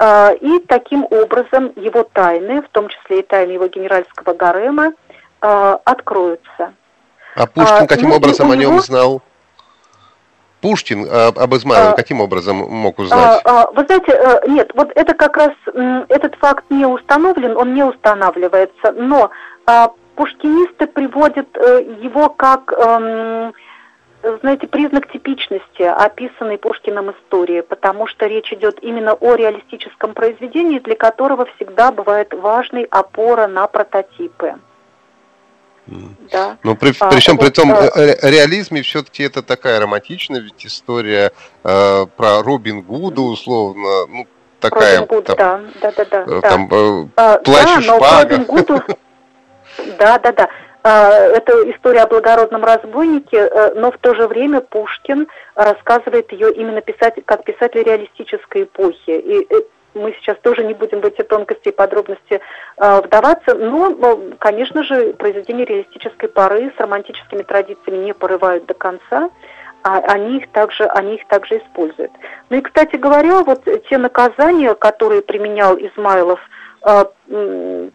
а, 0.00 0.32
и 0.32 0.58
таким 0.66 1.06
образом 1.08 1.72
его 1.76 2.02
тайны, 2.02 2.62
в 2.62 2.68
том 2.70 2.88
числе 2.88 3.20
и 3.20 3.22
тайны 3.22 3.52
его 3.52 3.68
генеральского 3.68 4.34
гарема, 4.34 4.94
а, 5.40 5.80
откроются. 5.84 6.74
А 7.34 7.46
Пушкин 7.46 7.86
каким 7.86 8.10
ну, 8.10 8.16
образом 8.16 8.50
о 8.50 8.56
нем 8.56 8.80
знал? 8.80 9.22
Пушкин 10.60 11.06
а, 11.10 11.28
об 11.28 11.54
Измайлове 11.54 11.90
а, 11.90 11.96
каким 11.96 12.20
образом 12.20 12.56
мог 12.56 12.98
узнать? 12.98 13.42
А, 13.44 13.62
а, 13.62 13.70
вы 13.72 13.84
знаете, 13.84 14.12
э, 14.12 14.48
нет, 14.48 14.70
вот 14.74 14.92
это 14.94 15.12
как 15.14 15.36
раз, 15.36 15.50
этот 16.08 16.36
факт 16.36 16.64
не 16.70 16.86
установлен, 16.86 17.56
он 17.56 17.74
не 17.74 17.82
устанавливается, 17.82 18.92
но 18.92 19.30
а, 19.66 19.90
пушкинисты 20.14 20.86
приводят 20.86 21.48
э, 21.56 21.82
его 22.00 22.28
как, 22.28 22.72
эм, 22.72 23.52
знаете, 24.40 24.68
признак 24.68 25.10
типичности, 25.10 25.82
описанной 25.82 26.58
Пушкиным 26.58 27.10
истории, 27.10 27.62
потому 27.62 28.06
что 28.06 28.26
речь 28.26 28.52
идет 28.52 28.78
именно 28.82 29.14
о 29.14 29.34
реалистическом 29.34 30.14
произведении, 30.14 30.78
для 30.78 30.94
которого 30.94 31.46
всегда 31.56 31.90
бывает 31.90 32.32
важной 32.34 32.84
опора 32.84 33.48
на 33.48 33.66
прототипы. 33.66 34.54
Да. 36.30 36.56
Но 36.62 36.74
при, 36.74 36.92
а, 36.98 37.10
причем 37.10 37.36
вот, 37.36 37.42
при 37.42 37.50
том 37.50 37.72
а... 37.72 37.90
реализме 37.94 38.82
все-таки 38.82 39.22
это 39.22 39.42
такая 39.42 39.80
романтичная 39.80 40.40
ведь 40.40 40.64
история 40.64 41.32
э, 41.64 42.06
про 42.16 42.42
Робин 42.42 42.82
Гуда 42.82 43.22
условно, 43.22 44.06
ну 44.06 44.26
такая 44.60 45.00
Робин 45.00 45.16
Гуд, 45.16 45.24
там, 45.36 45.70
да, 45.80 45.92
да, 45.92 46.04
да, 46.04 46.24
да, 46.24 46.40
там 46.40 46.68
да. 46.68 47.38
плащ 47.38 47.64
да, 47.64 47.78
и 47.78 47.82
шпага. 47.82 48.22
Робин 48.22 48.44
Гуду, 48.44 48.82
да, 49.98 50.18
да, 50.18 50.32
да. 50.32 50.48
Это 50.84 51.70
история 51.70 52.02
о 52.02 52.06
благородном 52.08 52.64
разбойнике, 52.64 53.48
но 53.76 53.92
в 53.92 53.98
то 53.98 54.16
же 54.16 54.26
время 54.26 54.60
Пушкин 54.60 55.28
рассказывает 55.54 56.32
ее 56.32 56.52
именно 56.52 56.80
писать, 56.80 57.14
как 57.24 57.44
писатель 57.44 57.84
реалистической 57.84 58.64
эпохи. 58.64 59.10
И 59.10 59.46
мы 59.94 60.14
сейчас 60.20 60.38
тоже 60.42 60.64
не 60.64 60.74
будем 60.74 61.00
в 61.00 61.06
эти 61.06 61.22
тонкости 61.22 61.68
и 61.68 61.72
подробности 61.72 62.40
э, 62.76 63.00
вдаваться, 63.00 63.54
но, 63.54 64.18
конечно 64.38 64.84
же, 64.84 65.12
произведения 65.14 65.64
реалистической 65.64 66.28
поры 66.28 66.72
с 66.76 66.80
романтическими 66.80 67.42
традициями 67.42 68.04
не 68.04 68.14
порывают 68.14 68.66
до 68.66 68.74
конца, 68.74 69.30
а 69.82 69.98
они 70.08 70.38
их 70.38 70.50
также, 70.52 70.84
они 70.84 71.16
их 71.16 71.26
также 71.26 71.58
используют. 71.58 72.12
Ну 72.50 72.58
и, 72.58 72.60
кстати 72.60 72.96
говоря, 72.96 73.42
вот 73.42 73.64
те 73.88 73.98
наказания, 73.98 74.74
которые 74.74 75.22
применял 75.22 75.76
Измайлов 75.76 76.40
э, 76.86 77.04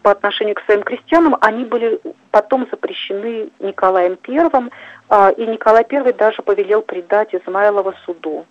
по 0.02 0.10
отношению 0.10 0.54
к 0.54 0.62
своим 0.62 0.82
крестьянам, 0.82 1.36
они 1.40 1.64
были 1.64 2.00
потом 2.30 2.66
запрещены 2.70 3.50
Николаем 3.58 4.16
Первым, 4.16 4.70
э, 5.08 5.32
и 5.36 5.46
Николай 5.46 5.84
Первый 5.84 6.12
даже 6.12 6.42
повелел 6.42 6.82
предать 6.82 7.34
Измайлова 7.34 7.94
суду. 8.04 8.46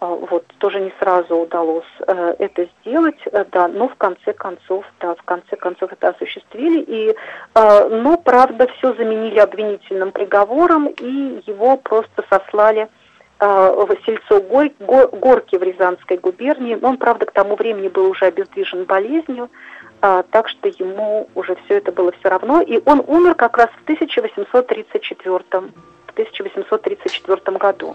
А, 0.00 0.06
вот, 0.06 0.44
тоже 0.58 0.80
не 0.80 0.92
сразу 1.00 1.34
удалось 1.36 1.84
э, 2.06 2.36
это 2.38 2.68
сделать, 2.80 3.18
э, 3.32 3.44
да, 3.50 3.66
но 3.66 3.88
в 3.88 3.96
конце 3.96 4.32
концов, 4.32 4.84
да, 5.00 5.16
в 5.16 5.22
конце 5.22 5.56
концов 5.56 5.92
это 5.92 6.10
осуществили, 6.10 6.80
и, 6.82 7.16
э, 7.54 7.88
но, 7.88 8.16
правда, 8.16 8.68
все 8.78 8.94
заменили 8.94 9.40
обвинительным 9.40 10.12
приговором, 10.12 10.86
и 10.86 11.42
его 11.46 11.76
просто 11.76 12.24
сослали 12.30 12.88
в 13.40 13.88
сельцо 14.04 14.40
Гой, 14.40 14.74
Горки 14.80 15.54
в 15.54 15.62
Рязанской 15.62 16.16
губернии. 16.16 16.76
Он, 16.82 16.96
правда, 16.96 17.24
к 17.24 17.30
тому 17.30 17.54
времени 17.54 17.86
был 17.86 18.10
уже 18.10 18.24
обездвижен 18.24 18.82
болезнью, 18.82 19.48
так 20.00 20.48
что 20.48 20.66
ему 20.66 21.28
уже 21.36 21.54
все 21.64 21.76
это 21.76 21.92
было 21.92 22.10
все 22.18 22.30
равно. 22.30 22.60
И 22.62 22.82
он 22.84 23.00
умер 23.06 23.36
как 23.36 23.56
раз 23.56 23.68
в 23.78 23.82
1834, 23.84 25.38
в 25.38 26.10
1834 26.10 27.58
году. 27.58 27.94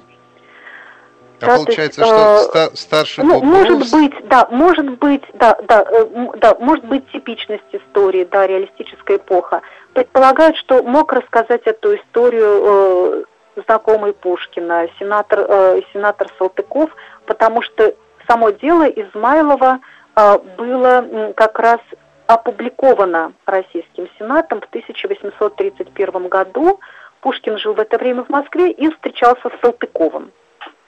А 1.44 1.58
получается, 1.58 2.02
есть, 2.02 2.14
что 2.14 2.36
э, 2.36 2.38
ста- 2.40 2.76
старший 2.76 3.24
ну, 3.24 3.42
Может 3.44 3.92
быть, 3.92 4.14
да, 4.28 4.48
может 4.52 4.90
быть, 5.00 5.24
да, 5.34 5.58
да, 5.68 5.86
э, 5.90 6.28
да, 6.38 6.56
может 6.60 6.86
быть 6.86 7.10
типичность 7.12 7.64
истории, 7.72 8.28
да, 8.32 8.48
реалистическая 8.48 9.18
эпоха. 9.18 9.62
Предполагают, 9.94 10.58
что 10.58 10.84
мог 10.84 11.14
рассказать 11.14 11.62
эту 11.66 11.96
историю 11.96 13.24
э, 13.56 13.62
знакомый 13.68 14.14
Пушкина, 14.14 14.88
сенатор, 15.00 15.46
э, 15.48 15.82
сенатор 15.94 16.28
Салтыков, 16.38 16.90
потому 17.26 17.62
что 17.62 17.94
само 18.28 18.50
дело 18.52 18.84
Измайлова 18.84 19.80
э, 20.16 20.38
было 20.58 21.34
как 21.36 21.60
раз 21.60 21.80
опубликовано 22.28 23.34
Российским 23.46 24.08
Сенатом 24.18 24.62
в 24.62 24.66
1831 24.66 26.28
году. 26.28 26.80
Пушкин 27.22 27.58
жил 27.58 27.74
в 27.74 27.80
это 27.80 27.98
время 27.98 28.24
в 28.24 28.30
Москве 28.30 28.72
и 28.72 28.90
встречался 28.90 29.50
с 29.50 29.62
Салтыковым. 29.62 30.32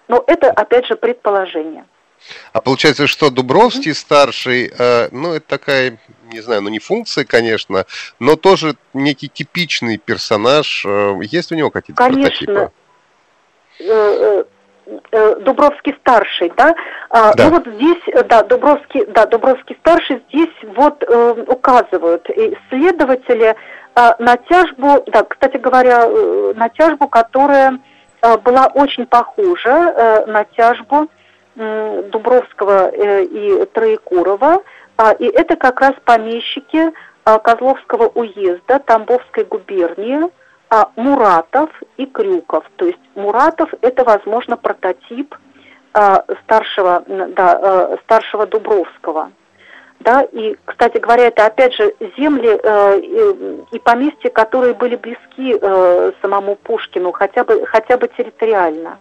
Но 0.07 0.23
это, 0.27 0.51
опять 0.51 0.85
же, 0.87 0.95
предположение. 0.95 1.85
А 2.53 2.61
получается, 2.61 3.07
что 3.07 3.29
Дубровский 3.29 3.93
старший, 3.93 4.71
э, 4.77 5.09
ну, 5.11 5.33
это 5.33 5.47
такая, 5.47 5.97
не 6.31 6.41
знаю, 6.41 6.61
ну, 6.61 6.69
не 6.69 6.79
функция, 6.79 7.25
конечно, 7.25 7.85
но 8.19 8.35
тоже 8.35 8.75
некий 8.93 9.27
типичный 9.27 9.97
персонаж. 9.97 10.85
Э, 10.85 11.19
есть 11.21 11.51
у 11.51 11.55
него 11.55 11.69
какие-то 11.69 12.01
конечно. 12.01 12.45
прототипы? 12.45 12.71
Э, 13.79 14.43
Дубровский 15.41 15.95
старший, 15.99 16.51
да? 16.55 16.75
А, 17.09 17.33
да. 17.33 17.45
Ну 17.45 17.51
вот 17.51 17.67
здесь, 17.75 18.25
да, 18.27 18.43
Дубровский, 18.43 19.05
да, 19.07 19.25
Дубровский 19.25 19.75
старший 19.81 20.23
здесь 20.29 20.53
вот 20.75 21.03
э, 21.03 21.45
указывают 21.47 22.29
исследователи 22.29 23.55
э, 23.95 24.11
на 24.19 24.37
тяжбу, 24.37 25.03
да, 25.07 25.23
кстати 25.23 25.57
говоря, 25.57 26.05
э, 26.07 26.53
на 26.55 26.69
тяжбу, 26.69 27.07
которая 27.07 27.71
Э, 27.71 27.94
была 28.37 28.67
очень 28.67 29.05
похожа 29.05 29.69
э, 29.69 30.25
на 30.25 30.43
тяжбу 30.45 31.07
Дубровского 31.55 32.89
э, 32.89 33.23
и 33.23 33.65
Троекурова. 33.65 34.63
А, 34.97 35.11
и 35.11 35.25
это 35.25 35.55
как 35.55 35.81
раз 35.81 35.93
помещики 36.03 36.91
Козловского 37.23 38.07
уезда 38.09 38.79
Тамбовской 38.79 39.45
губернии, 39.45 40.31
а, 40.69 40.91
Муратов 40.95 41.69
и 41.97 42.05
Крюков. 42.05 42.63
То 42.75 42.85
есть 42.85 42.99
Муратов 43.15 43.73
это, 43.81 44.03
возможно, 44.03 44.57
прототип 44.57 45.35
старшего, 46.43 47.03
да, 47.07 47.97
старшего 48.03 48.45
Дубровского. 48.45 49.31
Да, 49.99 50.21
и, 50.21 50.55
кстати 50.65 50.97
говоря, 50.97 51.27
это 51.27 51.45
опять 51.45 51.73
же 51.73 51.93
земли 52.17 52.59
э, 52.61 52.99
и, 52.99 53.75
и 53.75 53.79
поместья, 53.79 54.29
которые 54.29 54.73
были 54.73 54.95
близки 54.95 55.57
э, 55.59 56.11
самому 56.21 56.55
Пушкину, 56.57 57.11
хотя 57.11 57.43
бы, 57.43 57.65
хотя 57.65 57.97
бы 57.97 58.07
территориально. 58.09 58.99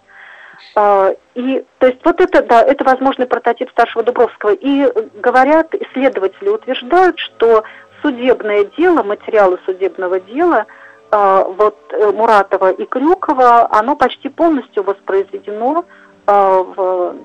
Э, 0.76 1.14
и, 1.34 1.64
то 1.78 1.88
есть, 1.88 1.98
вот 2.04 2.20
это, 2.20 2.42
да, 2.42 2.62
это 2.62 2.84
возможный 2.84 3.26
прототип 3.26 3.70
старшего 3.70 4.04
Дубровского. 4.04 4.52
И 4.52 4.88
говорят, 5.20 5.74
исследователи 5.74 6.48
утверждают, 6.48 7.18
что 7.18 7.64
судебное 8.00 8.64
дело, 8.76 9.02
материалы 9.02 9.58
судебного 9.66 10.20
дела, 10.20 10.66
э, 11.10 11.44
вот 11.58 11.76
э, 11.90 12.12
Муратова 12.12 12.70
и 12.70 12.84
Крюкова, 12.86 13.68
оно 13.72 13.96
почти 13.96 14.28
полностью 14.28 14.84
воспроизведено 14.84 15.84
э, 16.26 16.32
в 16.32 17.16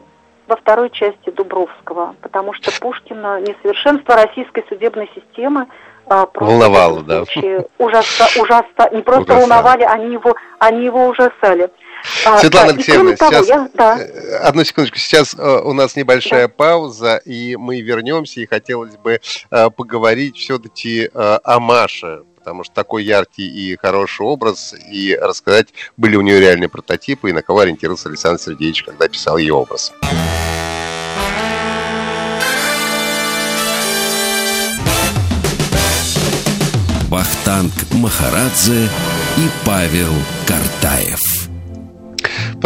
во 0.50 0.56
второй 0.56 0.90
части 0.90 1.30
Дубровского, 1.30 2.16
потому 2.22 2.54
что 2.54 2.72
Пушкина 2.82 3.40
несовершенство 3.40 4.16
российской 4.16 4.66
судебной 4.68 5.10
системы 5.16 5.68
а, 6.08 6.28
волновало, 6.34 7.04
да. 7.04 7.24
Ужасно, 7.78 8.26
ужасно, 8.42 8.90
не 8.92 9.04
просто 9.04 9.36
волновали, 9.36 9.84
они 9.84 10.14
его, 10.14 10.36
они 10.58 10.86
его 10.86 11.08
ужасали. 11.08 11.70
А, 12.26 12.40
Светлана 12.40 12.70
да, 12.70 12.74
Алексеевна, 12.74 13.16
того, 13.16 13.32
сейчас, 13.32 13.48
я, 13.48 13.70
да. 13.76 14.00
Э, 14.00 14.38
одну 14.38 14.64
секундочку, 14.64 14.98
сейчас 14.98 15.36
э, 15.38 15.62
у 15.64 15.74
нас 15.74 15.96
небольшая 15.96 16.48
да. 16.48 16.54
пауза, 16.56 17.18
и 17.26 17.56
мы 17.58 17.82
вернемся, 17.82 18.40
и 18.40 18.48
хотелось 18.48 18.96
бы 18.98 19.20
э, 19.52 19.70
поговорить 19.70 20.38
все-таки 20.38 21.10
о 21.14 21.60
Маше, 21.60 22.24
потому 22.50 22.64
что 22.64 22.74
такой 22.74 23.04
яркий 23.04 23.48
и 23.48 23.78
хороший 23.78 24.26
образ, 24.26 24.74
и 24.92 25.16
рассказать, 25.16 25.68
были 25.98 26.16
у 26.16 26.22
нее 26.22 26.40
реальные 26.40 26.68
прототипы, 26.68 27.30
и 27.30 27.32
на 27.32 27.44
кого 27.44 27.60
ориентировался 27.60 28.10
Александр 28.10 28.42
Сергеевич, 28.42 28.82
когда 28.82 29.08
писал 29.08 29.38
ее 29.38 29.54
образ. 29.54 29.94
Вахтанг 37.08 37.72
Махарадзе 37.94 38.90
и 39.38 39.50
Павел 39.64 40.14
Картаев. 40.48 41.39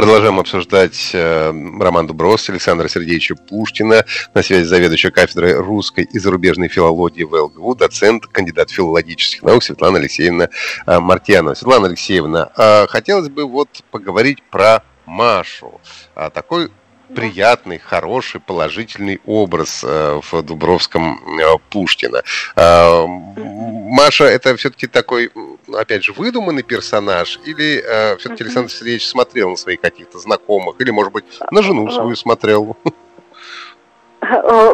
Продолжаем 0.03 0.37
обсуждать 0.37 1.11
э, 1.13 1.53
роман 1.79 2.07
Дубровского 2.07 2.55
Александра 2.55 2.89
Сергеевича 2.89 3.35
Пушкина. 3.35 4.03
На 4.33 4.43
связи 4.43 4.65
заведующая 4.65 5.11
кафедрой 5.11 5.57
русской 5.57 6.03
и 6.03 6.19
зарубежной 6.19 6.67
филологии 6.67 7.23
в 7.23 7.33
ЛГУ, 7.33 7.75
доцент, 7.75 8.27
кандидат 8.27 8.69
филологических 8.69 9.43
наук 9.43 9.63
Светлана 9.63 9.99
Алексеевна 9.99 10.49
э, 10.85 10.99
Мартьянова. 10.99 11.53
Светлана 11.53 11.87
Алексеевна, 11.87 12.51
э, 12.57 12.85
хотелось 12.87 13.29
бы 13.29 13.45
вот 13.45 13.69
поговорить 13.91 14.43
про 14.51 14.83
Машу. 15.05 15.79
А 16.15 16.29
такой 16.29 16.69
приятный, 17.15 17.79
хороший, 17.79 18.39
положительный 18.39 19.21
образ 19.25 19.83
э, 19.83 20.19
в 20.31 20.41
Дубровском 20.41 21.19
э, 21.39 21.57
Пушкина. 21.69 22.23
Маша 22.55 24.25
это 24.25 24.55
все-таки 24.55 24.87
такой, 24.87 25.31
опять 25.73 26.03
же, 26.03 26.13
выдуманный 26.13 26.63
персонаж, 26.63 27.39
или 27.45 27.83
э, 27.85 28.17
все-таки 28.17 28.43
Александр 28.43 28.71
Сергеевич 28.71 29.07
смотрел 29.07 29.51
на 29.51 29.55
своих 29.55 29.81
каких-то 29.81 30.19
знакомых, 30.19 30.79
или, 30.79 30.91
может 30.91 31.13
быть, 31.13 31.25
на 31.51 31.61
жену 31.61 31.89
свою 31.91 32.15
смотрел? 32.15 32.77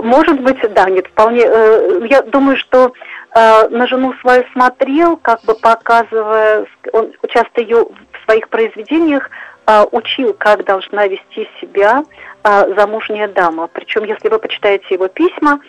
Может 0.04 0.42
быть, 0.42 0.60
да, 0.76 0.88
нет, 0.92 1.08
вполне. 1.08 1.42
Я 2.08 2.22
думаю, 2.22 2.56
что 2.56 2.94
на 3.34 3.88
жену 3.88 4.13
свою 4.22 4.44
смотрел, 4.54 5.18
как 5.18 5.42
бы 5.44 5.56
показывая, 5.56 6.68
он 6.94 7.12
часто 7.30 7.62
ее 7.62 7.86
в 7.86 8.26
своих 8.26 8.48
произведениях 8.50 9.28
учил, 9.91 10.34
как 10.34 10.65
должна 10.65 11.08
вести 11.08 11.47
себя 11.62 12.03
замужняя 12.43 13.27
дама. 13.27 13.67
Причем, 13.67 14.03
если 14.03 14.29
вы 14.29 14.39
почитаете 14.39 14.86
его 14.95 15.08
письма, 15.08 15.60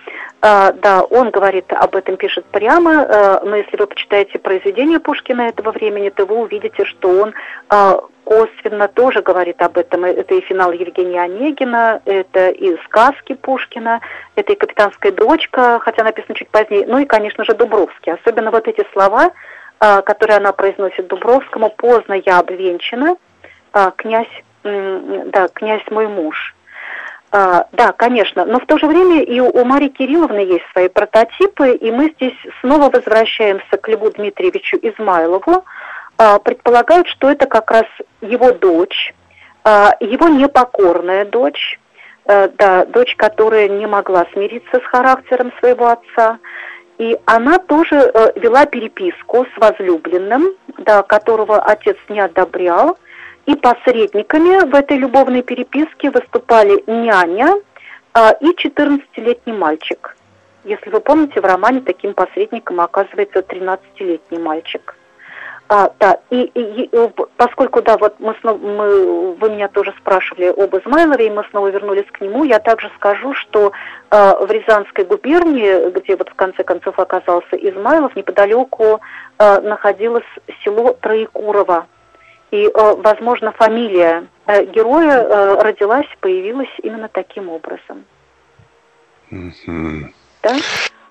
а, 0.43 0.73
да, 0.73 1.03
он 1.03 1.31
говорит 1.31 1.71
об 1.73 1.95
этом, 1.97 2.17
пишет 2.17 2.47
прямо, 2.47 3.03
а, 3.03 3.43
но 3.45 3.57
если 3.57 3.77
вы 3.77 3.87
почитаете 3.87 4.39
произведения 4.39 4.99
Пушкина 4.99 5.43
этого 5.43 5.71
времени, 5.71 6.09
то 6.09 6.25
вы 6.25 6.37
увидите, 6.37 6.85
что 6.87 7.09
он 7.11 7.35
а, 7.69 8.01
косвенно 8.25 8.89
тоже 8.89 9.21
говорит 9.21 9.61
об 9.61 9.77
этом. 9.77 10.05
Это 10.05 10.35
и 10.35 10.41
финал 10.41 10.73
Евгения 10.73 11.21
Онегина, 11.21 12.01
это 12.07 12.49
и 12.49 12.77
сказки 12.85 13.35
Пушкина, 13.35 14.01
это 14.35 14.53
и 14.53 14.57
«Капитанская 14.57 15.13
дочка», 15.13 15.79
хотя 15.83 16.05
написано 16.05 16.35
чуть 16.37 16.49
позднее, 16.49 16.87
ну 16.87 16.99
и, 16.99 17.05
конечно 17.05 17.45
же, 17.45 17.55
Дубровский. 17.55 18.13
Особенно 18.13 18.51
вот 18.51 18.67
эти 18.69 18.87
слова, 18.93 19.33
которые 19.79 20.37
она 20.37 20.53
произносит 20.53 21.09
Дубровскому, 21.09 21.71
«Поздно 21.71 22.23
я 22.25 22.39
обвенчана, 22.39 23.17
князь, 23.97 24.29
да, 24.63 25.49
князь 25.49 25.83
мой 25.91 26.09
муж». 26.09 26.55
А, 27.33 27.67
да, 27.73 27.93
конечно, 27.93 28.45
но 28.45 28.59
в 28.59 28.67
то 28.67 28.77
же 28.79 28.87
время 28.87 29.23
и 29.23 29.39
у 29.39 29.65
Марии 29.65 29.89
Кирилловны 29.89 30.41
есть 30.41 30.65
свои 30.73 30.89
прототипы, 30.89 31.71
и 31.77 31.93
мы 31.93 32.13
здесь 32.17 32.35
снова 32.61 32.91
возвращаемся 32.91 33.77
к 33.77 33.89
Льву 33.89 34.11
Дмитриевичу 34.11 34.79
Измайлову. 34.83 35.65
А, 36.19 36.41
предполагают, 36.41 37.07
что 37.07 37.31
это 37.31 37.47
как 37.47 37.71
раз 37.71 37.85
его 38.21 38.51
дочь, 38.51 39.15
а, 39.63 39.93
его 40.01 40.29
непокорная 40.29 41.25
дочь, 41.25 41.79
да, 42.27 42.85
дочь, 42.85 43.17
которая 43.17 43.69
не 43.69 43.87
могла 43.87 44.25
смириться 44.33 44.79
с 44.79 44.85
характером 44.85 45.53
своего 45.59 45.89
отца. 45.89 46.39
И 46.99 47.19
она 47.25 47.59
тоже 47.59 47.97
э, 47.97 48.39
вела 48.39 48.67
переписку 48.67 49.47
с 49.47 49.59
возлюбленным, 49.59 50.51
да, 50.79 51.03
которого 51.03 51.61
отец 51.61 51.97
не 52.09 52.21
одобрял. 52.21 52.99
И 53.51 53.57
посредниками 53.57 54.65
в 54.71 54.75
этой 54.77 54.97
любовной 54.97 55.43
переписке 55.43 56.11
выступали 56.11 56.85
няня 56.87 57.57
э, 58.15 58.31
и 58.41 58.51
14-летний 58.53 59.53
мальчик. 59.53 60.17
Если 60.63 60.89
вы 60.89 61.01
помните, 61.01 61.41
в 61.41 61.45
романе 61.45 61.81
таким 61.81 62.15
посредником 62.15 62.81
оказывается 62.81 63.41
13-летний 63.41 64.39
мальчик. 64.39 64.95
А, 65.69 65.91
да, 65.99 66.19
и, 66.31 66.43
и, 66.43 66.85
и 66.85 67.11
поскольку, 67.37 67.83
да, 67.83 67.97
вот 67.97 68.21
мы 68.21 68.37
снова, 68.41 68.59
мы, 68.59 69.35
вы 69.35 69.51
меня 69.51 69.67
тоже 69.67 69.93
спрашивали 69.99 70.47
об 70.47 70.77
Измайлове, 70.77 71.27
и 71.27 71.31
мы 71.31 71.45
снова 71.51 71.73
вернулись 71.73 72.07
к 72.13 72.21
нему, 72.21 72.45
я 72.45 72.61
также 72.61 72.89
скажу, 72.99 73.35
что 73.35 73.73
э, 74.13 74.35
в 74.47 74.49
Рязанской 74.49 75.05
губернии, 75.05 75.91
где 75.91 76.15
вот 76.15 76.29
в 76.29 76.35
конце 76.35 76.63
концов 76.63 77.01
оказался 77.01 77.57
Измайлов, 77.57 78.15
неподалеку 78.15 79.01
э, 79.41 79.61
находилось 79.61 80.27
село 80.63 80.97
Троекурово. 81.01 81.87
И, 82.51 82.67
э, 82.67 82.95
возможно, 82.97 83.53
фамилия 83.53 84.27
э, 84.47 84.65
героя 84.65 85.23
э, 85.23 85.63
родилась, 85.63 86.09
появилась 86.21 86.71
именно 86.83 87.09
таким 87.09 87.49
образом. 87.49 88.05
Mm-hmm. 89.31 90.13
Да? 90.43 90.57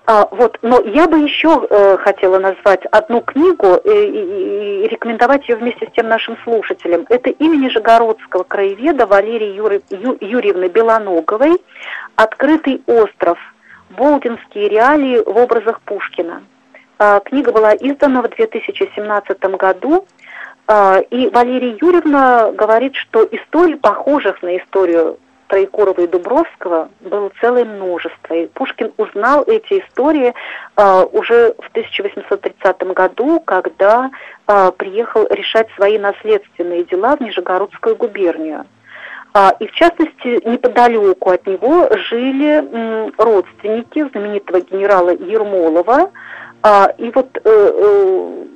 А, 0.06 0.26
вот, 0.32 0.58
но 0.62 0.80
я 0.80 1.06
бы 1.06 1.18
еще 1.18 1.66
э, 1.70 1.96
хотела 1.98 2.38
назвать 2.38 2.84
одну 2.86 3.20
книгу 3.20 3.76
и, 3.84 3.90
и, 3.90 4.84
и 4.84 4.88
рекомендовать 4.88 5.48
ее 5.48 5.56
вместе 5.56 5.86
с 5.86 5.92
тем 5.92 6.08
нашим 6.08 6.36
слушателям. 6.42 7.06
Это 7.08 7.30
имя 7.30 7.56
Нижегородского 7.56 8.42
краеведа 8.42 9.06
Валерии 9.06 9.54
Юры, 9.54 9.82
Ю, 9.90 10.18
Юрьевны 10.20 10.66
Белоноговой 10.66 11.62
«Открытый 12.16 12.82
остров. 12.86 13.38
Болдинские 13.90 14.68
реалии 14.68 15.22
в 15.24 15.36
образах 15.36 15.80
Пушкина». 15.82 16.42
А, 16.98 17.20
книга 17.20 17.52
была 17.52 17.74
издана 17.74 18.20
в 18.20 18.28
2017 18.28 19.40
году, 19.56 20.06
и 21.10 21.28
Валерия 21.30 21.76
Юрьевна 21.80 22.52
говорит, 22.52 22.94
что 22.94 23.24
историй, 23.24 23.76
похожих 23.76 24.42
на 24.42 24.56
историю 24.56 25.18
Троекурова 25.50 26.00
и 26.00 26.06
Дубровского 26.06 26.90
было 27.00 27.30
целое 27.40 27.64
множество. 27.64 28.34
И 28.34 28.46
Пушкин 28.46 28.92
узнал 28.96 29.42
эти 29.46 29.80
истории 29.80 30.32
э, 30.76 31.04
уже 31.12 31.54
в 31.58 31.68
1830 31.70 32.82
году, 32.94 33.40
когда 33.40 34.10
э, 34.46 34.72
приехал 34.76 35.26
решать 35.28 35.68
свои 35.74 35.98
наследственные 35.98 36.84
дела 36.84 37.16
в 37.16 37.20
Нижегородскую 37.20 37.96
губернию. 37.96 38.64
А, 39.32 39.54
и 39.58 39.66
в 39.66 39.72
частности, 39.72 40.48
неподалеку 40.48 41.30
от 41.30 41.46
него 41.46 41.88
жили 42.08 43.12
родственники 43.16 44.08
знаменитого 44.10 44.60
генерала 44.60 45.10
Ермолова. 45.10 46.10
А, 46.62 46.92
и 46.98 47.10
вот 47.10 47.28
э, 47.36 47.40
э, 47.44 47.44
а, 47.44 48.46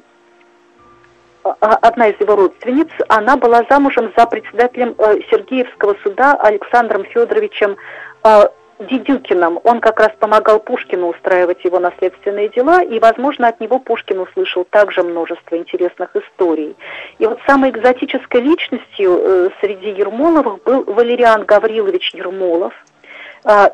одна 1.44 2.08
из 2.08 2.20
его 2.20 2.36
родственниц, 2.36 2.88
она 3.08 3.36
была 3.36 3.62
замужем 3.68 4.12
за 4.16 4.26
председателем 4.26 4.94
э, 4.98 5.20
Сергеевского 5.30 5.96
суда 6.02 6.34
Александром 6.34 7.04
Федоровичем 7.04 7.76
э, 8.24 8.48
Дедюкиным. 8.80 9.60
Он 9.62 9.80
как 9.80 10.00
раз 10.00 10.10
помогал 10.18 10.58
Пушкину 10.58 11.08
устраивать 11.08 11.64
его 11.64 11.78
наследственные 11.78 12.48
дела, 12.48 12.82
и, 12.82 12.98
возможно, 12.98 13.48
от 13.48 13.60
него 13.60 13.78
Пушкин 13.78 14.20
услышал 14.20 14.64
также 14.64 15.02
множество 15.02 15.56
интересных 15.56 16.16
историй. 16.16 16.76
И 17.18 17.26
вот 17.26 17.38
самой 17.46 17.70
экзотической 17.70 18.40
личностью 18.40 19.18
э, 19.18 19.50
среди 19.60 19.90
Ермоловых 19.90 20.62
был 20.64 20.84
Валериан 20.84 21.44
Гаврилович 21.44 22.14
Ермолов. 22.14 22.72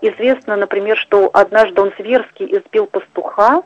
Известно, 0.03 0.57
например, 0.57 0.97
что 0.97 1.31
однажды 1.33 1.81
он 1.81 1.93
зверски 1.97 2.43
избил 2.43 2.87
пастуха, 2.87 3.63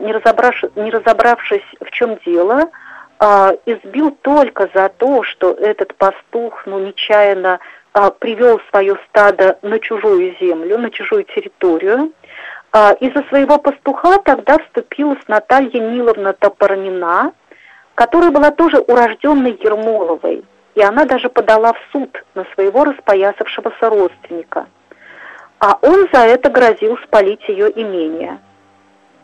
не 0.00 0.10
разобравшись, 0.10 0.70
не 0.76 0.90
разобравшись 0.90 1.66
в 1.78 1.90
чем 1.90 2.18
дело, 2.24 2.70
а, 3.18 3.52
избил 3.64 4.10
только 4.22 4.68
за 4.74 4.88
то, 4.88 5.22
что 5.22 5.52
этот 5.52 5.94
пастух, 5.94 6.66
ну, 6.66 6.78
нечаянно 6.80 7.60
а, 7.92 8.10
привел 8.10 8.60
свое 8.70 8.98
стадо 9.08 9.58
на 9.62 9.78
чужую 9.78 10.36
землю, 10.38 10.78
на 10.78 10.90
чужую 10.90 11.24
территорию. 11.24 12.12
А, 12.72 12.92
из-за 13.00 13.22
своего 13.28 13.58
пастуха 13.58 14.18
тогда 14.18 14.58
вступилась 14.58 15.22
Наталья 15.28 15.80
Ниловна 15.80 16.34
Топорнина, 16.34 17.32
которая 17.94 18.30
была 18.30 18.50
тоже 18.50 18.78
урожденной 18.78 19.58
Ермоловой, 19.62 20.44
и 20.74 20.82
она 20.82 21.06
даже 21.06 21.30
подала 21.30 21.72
в 21.72 21.78
суд 21.92 22.22
на 22.34 22.44
своего 22.54 22.84
распоясавшегося 22.84 23.88
родственника. 23.88 24.66
А 25.58 25.78
он 25.80 26.06
за 26.12 26.20
это 26.20 26.50
грозил 26.50 26.98
спалить 26.98 27.48
ее 27.48 27.72
имение. 27.80 28.40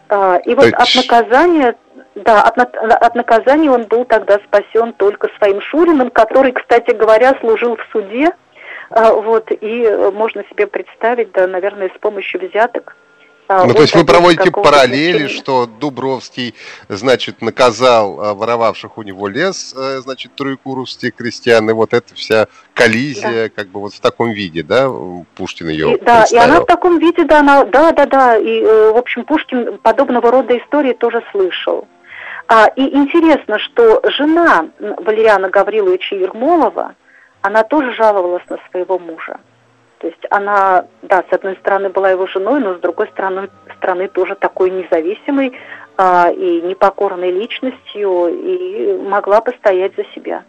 А, 0.08 0.36
и 0.36 0.54
вот 0.54 0.72
от 0.72 0.88
наказания 0.94 1.76
да, 2.14 2.42
от, 2.42 2.58
от 2.58 3.14
наказания 3.14 3.70
он 3.70 3.84
был 3.84 4.04
тогда 4.04 4.38
спасен 4.46 4.92
только 4.94 5.28
своим 5.38 5.60
Шуриным, 5.60 6.10
который, 6.10 6.52
кстати 6.52 6.92
говоря, 6.92 7.36
служил 7.40 7.76
в 7.76 7.86
суде. 7.92 8.32
А, 8.90 9.12
вот, 9.12 9.50
и 9.50 9.84
э, 9.84 10.10
можно 10.10 10.44
себе 10.50 10.66
представить, 10.66 11.32
да, 11.32 11.46
наверное, 11.46 11.90
с 11.94 11.98
помощью 11.98 12.46
взяток 12.46 12.94
а, 13.52 13.66
ну, 13.66 13.74
то 13.74 13.82
есть 13.82 13.94
вы 13.94 14.04
проводите 14.04 14.50
параллели, 14.50 15.26
что 15.26 15.66
Дубровский, 15.66 16.54
значит, 16.88 17.42
наказал 17.42 18.20
а, 18.20 18.34
воровавших 18.34 18.96
у 18.96 19.02
него 19.02 19.28
лес, 19.28 19.74
э, 19.76 19.98
значит, 20.00 20.34
троекуровские 20.34 21.10
крестьян, 21.10 21.68
и 21.68 21.72
вот 21.72 21.92
эта 21.92 22.14
вся 22.14 22.46
коллизия, 22.72 23.44
да. 23.44 23.48
как 23.50 23.68
бы 23.68 23.80
вот 23.80 23.92
в 23.92 24.00
таком 24.00 24.30
виде, 24.30 24.62
да, 24.62 24.90
Пушкин 25.34 25.68
ее 25.68 25.96
и, 25.96 26.00
Да, 26.00 26.24
и 26.30 26.36
она 26.36 26.60
в 26.60 26.66
таком 26.66 26.98
виде, 26.98 27.24
да, 27.24 27.40
она, 27.40 27.64
да, 27.64 27.92
да, 27.92 28.06
да, 28.06 28.36
и, 28.38 28.60
э, 28.60 28.92
в 28.92 28.96
общем, 28.96 29.24
Пушкин 29.24 29.78
подобного 29.78 30.30
рода 30.30 30.56
истории 30.56 30.94
тоже 30.94 31.22
слышал. 31.32 31.86
А, 32.54 32.66
и 32.76 32.82
интересно, 32.82 33.58
что 33.58 34.02
жена 34.10 34.66
Валериана 34.78 35.48
Гавриловича 35.48 36.16
Ермолова, 36.16 36.94
она 37.40 37.62
тоже 37.62 37.94
жаловалась 37.94 38.42
на 38.50 38.58
своего 38.70 38.98
мужа. 38.98 39.40
То 40.00 40.08
есть 40.08 40.26
она, 40.28 40.84
да, 41.00 41.24
с 41.30 41.32
одной 41.32 41.56
стороны 41.56 41.88
была 41.88 42.10
его 42.10 42.26
женой, 42.26 42.60
но 42.60 42.74
с 42.74 42.80
другой 42.80 43.08
стороны, 43.08 43.48
стороны 43.78 44.06
тоже 44.08 44.34
такой 44.34 44.68
независимой 44.68 45.54
а, 45.96 46.30
и 46.30 46.60
непокорной 46.60 47.30
личностью 47.30 48.28
и 48.28 48.98
могла 48.98 49.40
постоять 49.40 49.96
за 49.96 50.04
себя. 50.14 50.44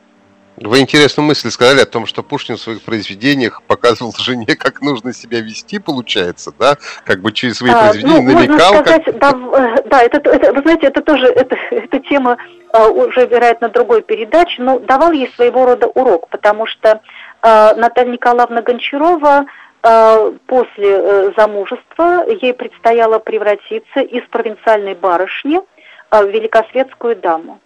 Вы 0.65 0.79
интересную 0.79 1.27
мысль 1.27 1.49
сказали 1.49 1.81
о 1.81 1.85
том, 1.85 2.05
что 2.05 2.23
Пушкин 2.23 2.55
в 2.55 2.61
своих 2.61 2.81
произведениях 2.83 3.61
показывал 3.63 4.13
жене, 4.17 4.55
как 4.55 4.81
нужно 4.81 5.13
себя 5.13 5.41
вести, 5.41 5.79
получается, 5.79 6.53
да? 6.57 6.77
Как 7.03 7.21
бы 7.21 7.31
через 7.33 7.57
свои 7.57 7.71
а, 7.71 7.81
произведения 7.81 8.21
ну, 8.21 8.39
намекал. 8.39 8.73
Можно 8.73 8.85
сказать, 8.85 9.05
как... 9.05 9.17
да, 9.19 9.31
э, 9.31 9.83
да 9.89 10.01
это, 10.03 10.29
это, 10.29 10.53
вы 10.53 10.61
знаете, 10.61 10.87
это 10.87 11.01
тоже, 11.01 11.25
это, 11.27 11.57
эта 11.71 11.99
тема 11.99 12.37
а, 12.71 12.87
уже, 12.87 13.25
вероятно, 13.25 13.69
другой 13.69 14.01
передачи, 14.03 14.61
но 14.61 14.79
давал 14.79 15.11
ей 15.11 15.31
своего 15.35 15.65
рода 15.65 15.87
урок, 15.87 16.29
потому 16.29 16.65
что 16.65 17.01
а, 17.41 17.73
Наталья 17.75 18.11
Николаевна 18.11 18.61
Гончарова 18.61 19.45
а, 19.81 20.33
после 20.47 20.95
а, 20.95 21.33
замужества 21.35 22.25
ей 22.41 22.53
предстояло 22.53 23.19
превратиться 23.19 23.99
из 23.99 24.23
провинциальной 24.29 24.95
барышни 24.95 25.59
а, 26.09 26.23
в 26.23 26.29
великосветскую 26.29 27.17
даму. 27.17 27.59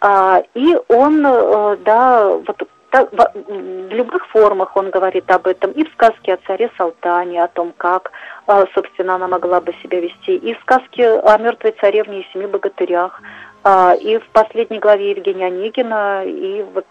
А, 0.00 0.42
и 0.54 0.76
он, 0.88 1.24
э, 1.26 1.76
да, 1.84 2.28
вот 2.28 2.68
в 2.90 3.92
любых 3.92 4.26
формах 4.28 4.76
он 4.76 4.90
говорит 4.90 5.30
об 5.30 5.46
этом, 5.46 5.72
и 5.72 5.84
в 5.84 5.92
сказке 5.92 6.34
о 6.34 6.38
царе 6.46 6.70
Салтане, 6.78 7.42
о 7.42 7.48
том, 7.48 7.74
как, 7.76 8.12
э, 8.46 8.64
собственно, 8.74 9.16
она 9.16 9.28
могла 9.28 9.60
бы 9.60 9.74
себя 9.82 10.00
вести, 10.00 10.36
и 10.36 10.54
в 10.54 10.60
сказке 10.60 11.18
о 11.18 11.36
мертвой 11.38 11.74
царевне 11.80 12.20
и 12.20 12.26
семи 12.32 12.46
богатырях, 12.46 13.20
а, 13.64 13.94
и 13.94 14.18
в 14.18 14.26
последней 14.30 14.78
главе 14.78 15.10
Евгения 15.10 15.46
Онегина, 15.46 16.24
и 16.24 16.62
вот 16.62 16.86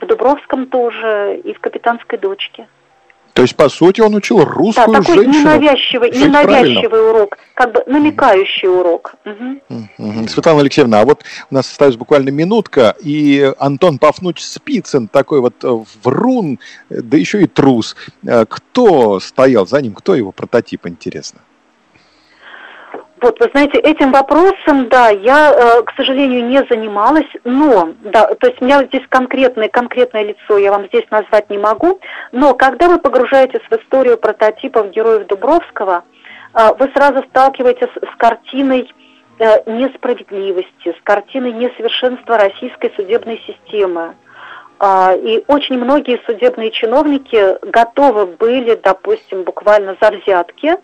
в 0.00 0.06
Дубровском 0.06 0.66
тоже, 0.66 1.40
и 1.42 1.52
в 1.52 1.60
«Капитанской 1.60 2.18
дочке». 2.18 2.68
То 3.40 3.44
есть, 3.44 3.56
по 3.56 3.70
сути, 3.70 4.02
он 4.02 4.14
учил 4.14 4.44
русскую 4.44 4.92
да, 4.92 5.00
такой 5.00 5.24
женщину. 5.24 5.54
Ненавязчивый, 5.54 6.10
ненавязчивый 6.10 7.08
урок, 7.08 7.38
как 7.54 7.72
бы 7.72 7.82
намекающий 7.86 8.68
урок. 8.68 9.14
Угу. 9.24 10.28
Светлана 10.28 10.60
Алексеевна, 10.60 11.00
а 11.00 11.06
вот 11.06 11.24
у 11.50 11.54
нас 11.54 11.70
осталась 11.70 11.96
буквально 11.96 12.28
минутка, 12.28 12.94
и 13.02 13.50
Антон 13.58 13.98
Пафнуч 13.98 14.42
Спицын, 14.42 15.08
такой 15.08 15.40
вот 15.40 15.54
э, 15.64 15.78
врун, 16.04 16.58
да 16.90 17.16
еще 17.16 17.40
и 17.40 17.46
трус. 17.46 17.96
Э, 18.26 18.44
кто 18.46 19.20
стоял 19.20 19.66
за 19.66 19.80
ним, 19.80 19.94
кто 19.94 20.14
его 20.14 20.32
прототип, 20.32 20.86
интересно? 20.86 21.40
Вот, 23.20 23.38
вы 23.38 23.50
знаете, 23.52 23.78
этим 23.78 24.12
вопросом, 24.12 24.88
да, 24.88 25.10
я, 25.10 25.52
э, 25.52 25.82
к 25.82 25.92
сожалению, 25.94 26.46
не 26.46 26.64
занималась, 26.70 27.28
но, 27.44 27.90
да, 28.00 28.34
то 28.34 28.46
есть 28.46 28.62
у 28.62 28.64
меня 28.64 28.82
здесь 28.84 29.02
конкретное, 29.10 29.68
конкретное 29.68 30.22
лицо 30.22 30.56
я 30.56 30.70
вам 30.70 30.86
здесь 30.86 31.04
назвать 31.10 31.50
не 31.50 31.58
могу, 31.58 32.00
но 32.32 32.54
когда 32.54 32.88
вы 32.88 32.98
погружаетесь 32.98 33.60
в 33.68 33.76
историю 33.76 34.16
прототипов 34.16 34.90
героев 34.90 35.26
Дубровского, 35.26 36.04
э, 36.54 36.68
вы 36.78 36.90
сразу 36.94 37.22
сталкиваетесь 37.28 37.90
с 37.94 38.16
картиной 38.16 38.90
э, 39.38 39.70
несправедливости, 39.70 40.96
с 40.98 41.02
картиной 41.02 41.52
несовершенства 41.52 42.38
российской 42.38 42.90
судебной 42.96 43.42
системы. 43.46 44.14
А, 44.82 45.14
и 45.14 45.44
очень 45.46 45.76
многие 45.76 46.18
судебные 46.24 46.70
чиновники 46.70 47.58
готовы 47.68 48.24
были, 48.24 48.76
допустим, 48.76 49.42
буквально 49.42 49.94
за 50.00 50.10
взятки 50.10 50.76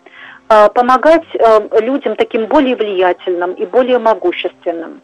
помогать 0.47 1.25
э, 1.33 1.81
людям 1.81 2.15
таким 2.15 2.45
более 2.45 2.75
влиятельным 2.75 3.53
и 3.53 3.65
более 3.65 3.99
могущественным. 3.99 5.01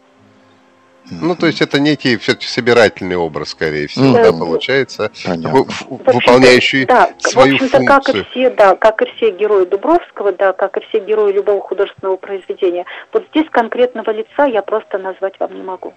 Ну, 1.10 1.36
то 1.36 1.46
есть 1.46 1.60
это 1.60 1.78
некий 1.80 2.16
все-таки 2.16 2.46
собирательный 2.46 3.16
образ, 3.16 3.50
скорее 3.50 3.88
всего, 3.88 4.14
да, 4.14 4.32
получается, 4.32 5.10
Понятно. 5.24 5.66
выполняющий 5.90 6.86
да, 6.86 7.10
свою 7.18 7.58
в 7.58 7.62
общем-то, 7.62 7.76
функцию. 7.76 8.02
как 8.02 8.14
и 8.14 8.30
все, 8.30 8.50
да, 8.50 8.74
как 8.74 9.02
и 9.02 9.12
все 9.16 9.30
герои 9.32 9.66
Дубровского, 9.66 10.32
да, 10.32 10.52
как 10.54 10.78
и 10.78 10.80
все 10.88 11.00
герои 11.00 11.32
любого 11.32 11.60
художественного 11.60 12.16
произведения. 12.16 12.86
Вот 13.12 13.26
здесь 13.30 13.46
конкретного 13.50 14.10
лица 14.12 14.46
я 14.46 14.62
просто 14.62 14.96
назвать 14.98 15.38
вам 15.38 15.54
не 15.54 15.62
могу. 15.62 15.92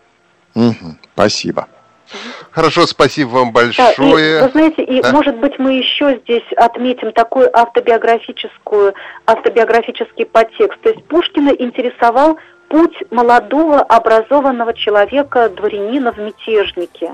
Угу, 0.55 0.97
спасибо. 1.13 1.67
Хорошо, 2.51 2.87
спасибо 2.87 3.29
вам 3.29 3.51
большое. 3.51 3.93
Да, 3.97 4.03
и, 4.03 4.41
вы 4.41 4.49
знаете, 4.51 4.83
и 4.83 5.01
да? 5.01 5.11
может 5.11 5.37
быть 5.37 5.59
мы 5.59 5.73
еще 5.73 6.19
здесь 6.23 6.43
отметим 6.55 7.11
такой 7.11 7.49
автобиографическую, 7.51 8.93
автобиографический 9.25 10.25
подтекст. 10.25 10.79
То 10.81 10.89
есть 10.89 11.03
Пушкина 11.05 11.49
интересовал 11.49 12.37
путь 12.69 12.95
молодого 13.11 13.81
образованного 13.81 14.73
человека, 14.73 15.49
дворянина 15.49 16.11
в 16.11 16.17
мятежнике. 16.17 17.11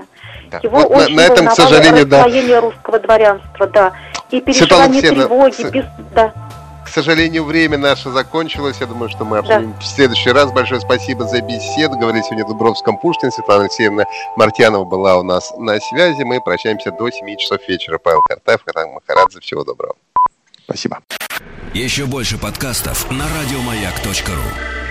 Да. 0.49 0.59
Его 0.63 0.79
вот 0.79 0.91
очень 0.91 1.15
на, 1.15 1.21
на 1.21 1.25
этом, 1.25 1.47
к 1.47 1.51
сожалению, 1.53 2.05
да. 2.05 2.61
русского 2.61 2.99
дворянства, 2.99 3.67
да. 3.67 3.93
И 4.31 4.41
переживание 4.41 5.01
тревоги, 5.01 5.53
с... 5.53 5.71
без... 5.71 5.85
да. 6.15 6.33
К 6.93 6.97
сожалению, 6.97 7.43
время 7.43 7.79
наше 7.79 8.11
закончилось. 8.11 8.77
Я 8.79 8.85
думаю, 8.85 9.09
что 9.09 9.25
мы 9.25 9.39
обсудим 9.39 9.71
да. 9.71 9.79
в 9.79 9.83
следующий 9.83 10.29
раз. 10.29 10.51
Большое 10.51 10.79
спасибо 10.79 11.25
за 11.25 11.41
беседу. 11.41 11.97
Говорили 11.97 12.21
сегодня 12.21 12.45
Дубровском 12.45 12.99
Пушкин. 12.99 13.31
Светлана 13.31 13.61
Алексеевна 13.63 14.03
Мартьянова 14.35 14.83
была 14.85 15.17
у 15.17 15.23
нас 15.23 15.51
на 15.57 15.79
связи. 15.79 16.21
Мы 16.21 16.39
прощаемся 16.39 16.91
до 16.91 17.09
7 17.09 17.35
часов 17.37 17.67
вечера. 17.67 17.97
Павел 17.97 18.21
Картаев, 18.21 18.63
Катан 18.63 18.91
Махарадзе. 18.91 19.39
Всего 19.39 19.63
доброго. 19.63 19.95
Спасибо. 20.65 20.99
Еще 21.73 22.05
больше 22.05 22.37
подкастов 22.37 23.09
на 23.09 23.25
радиомаяк.ру 23.27 24.82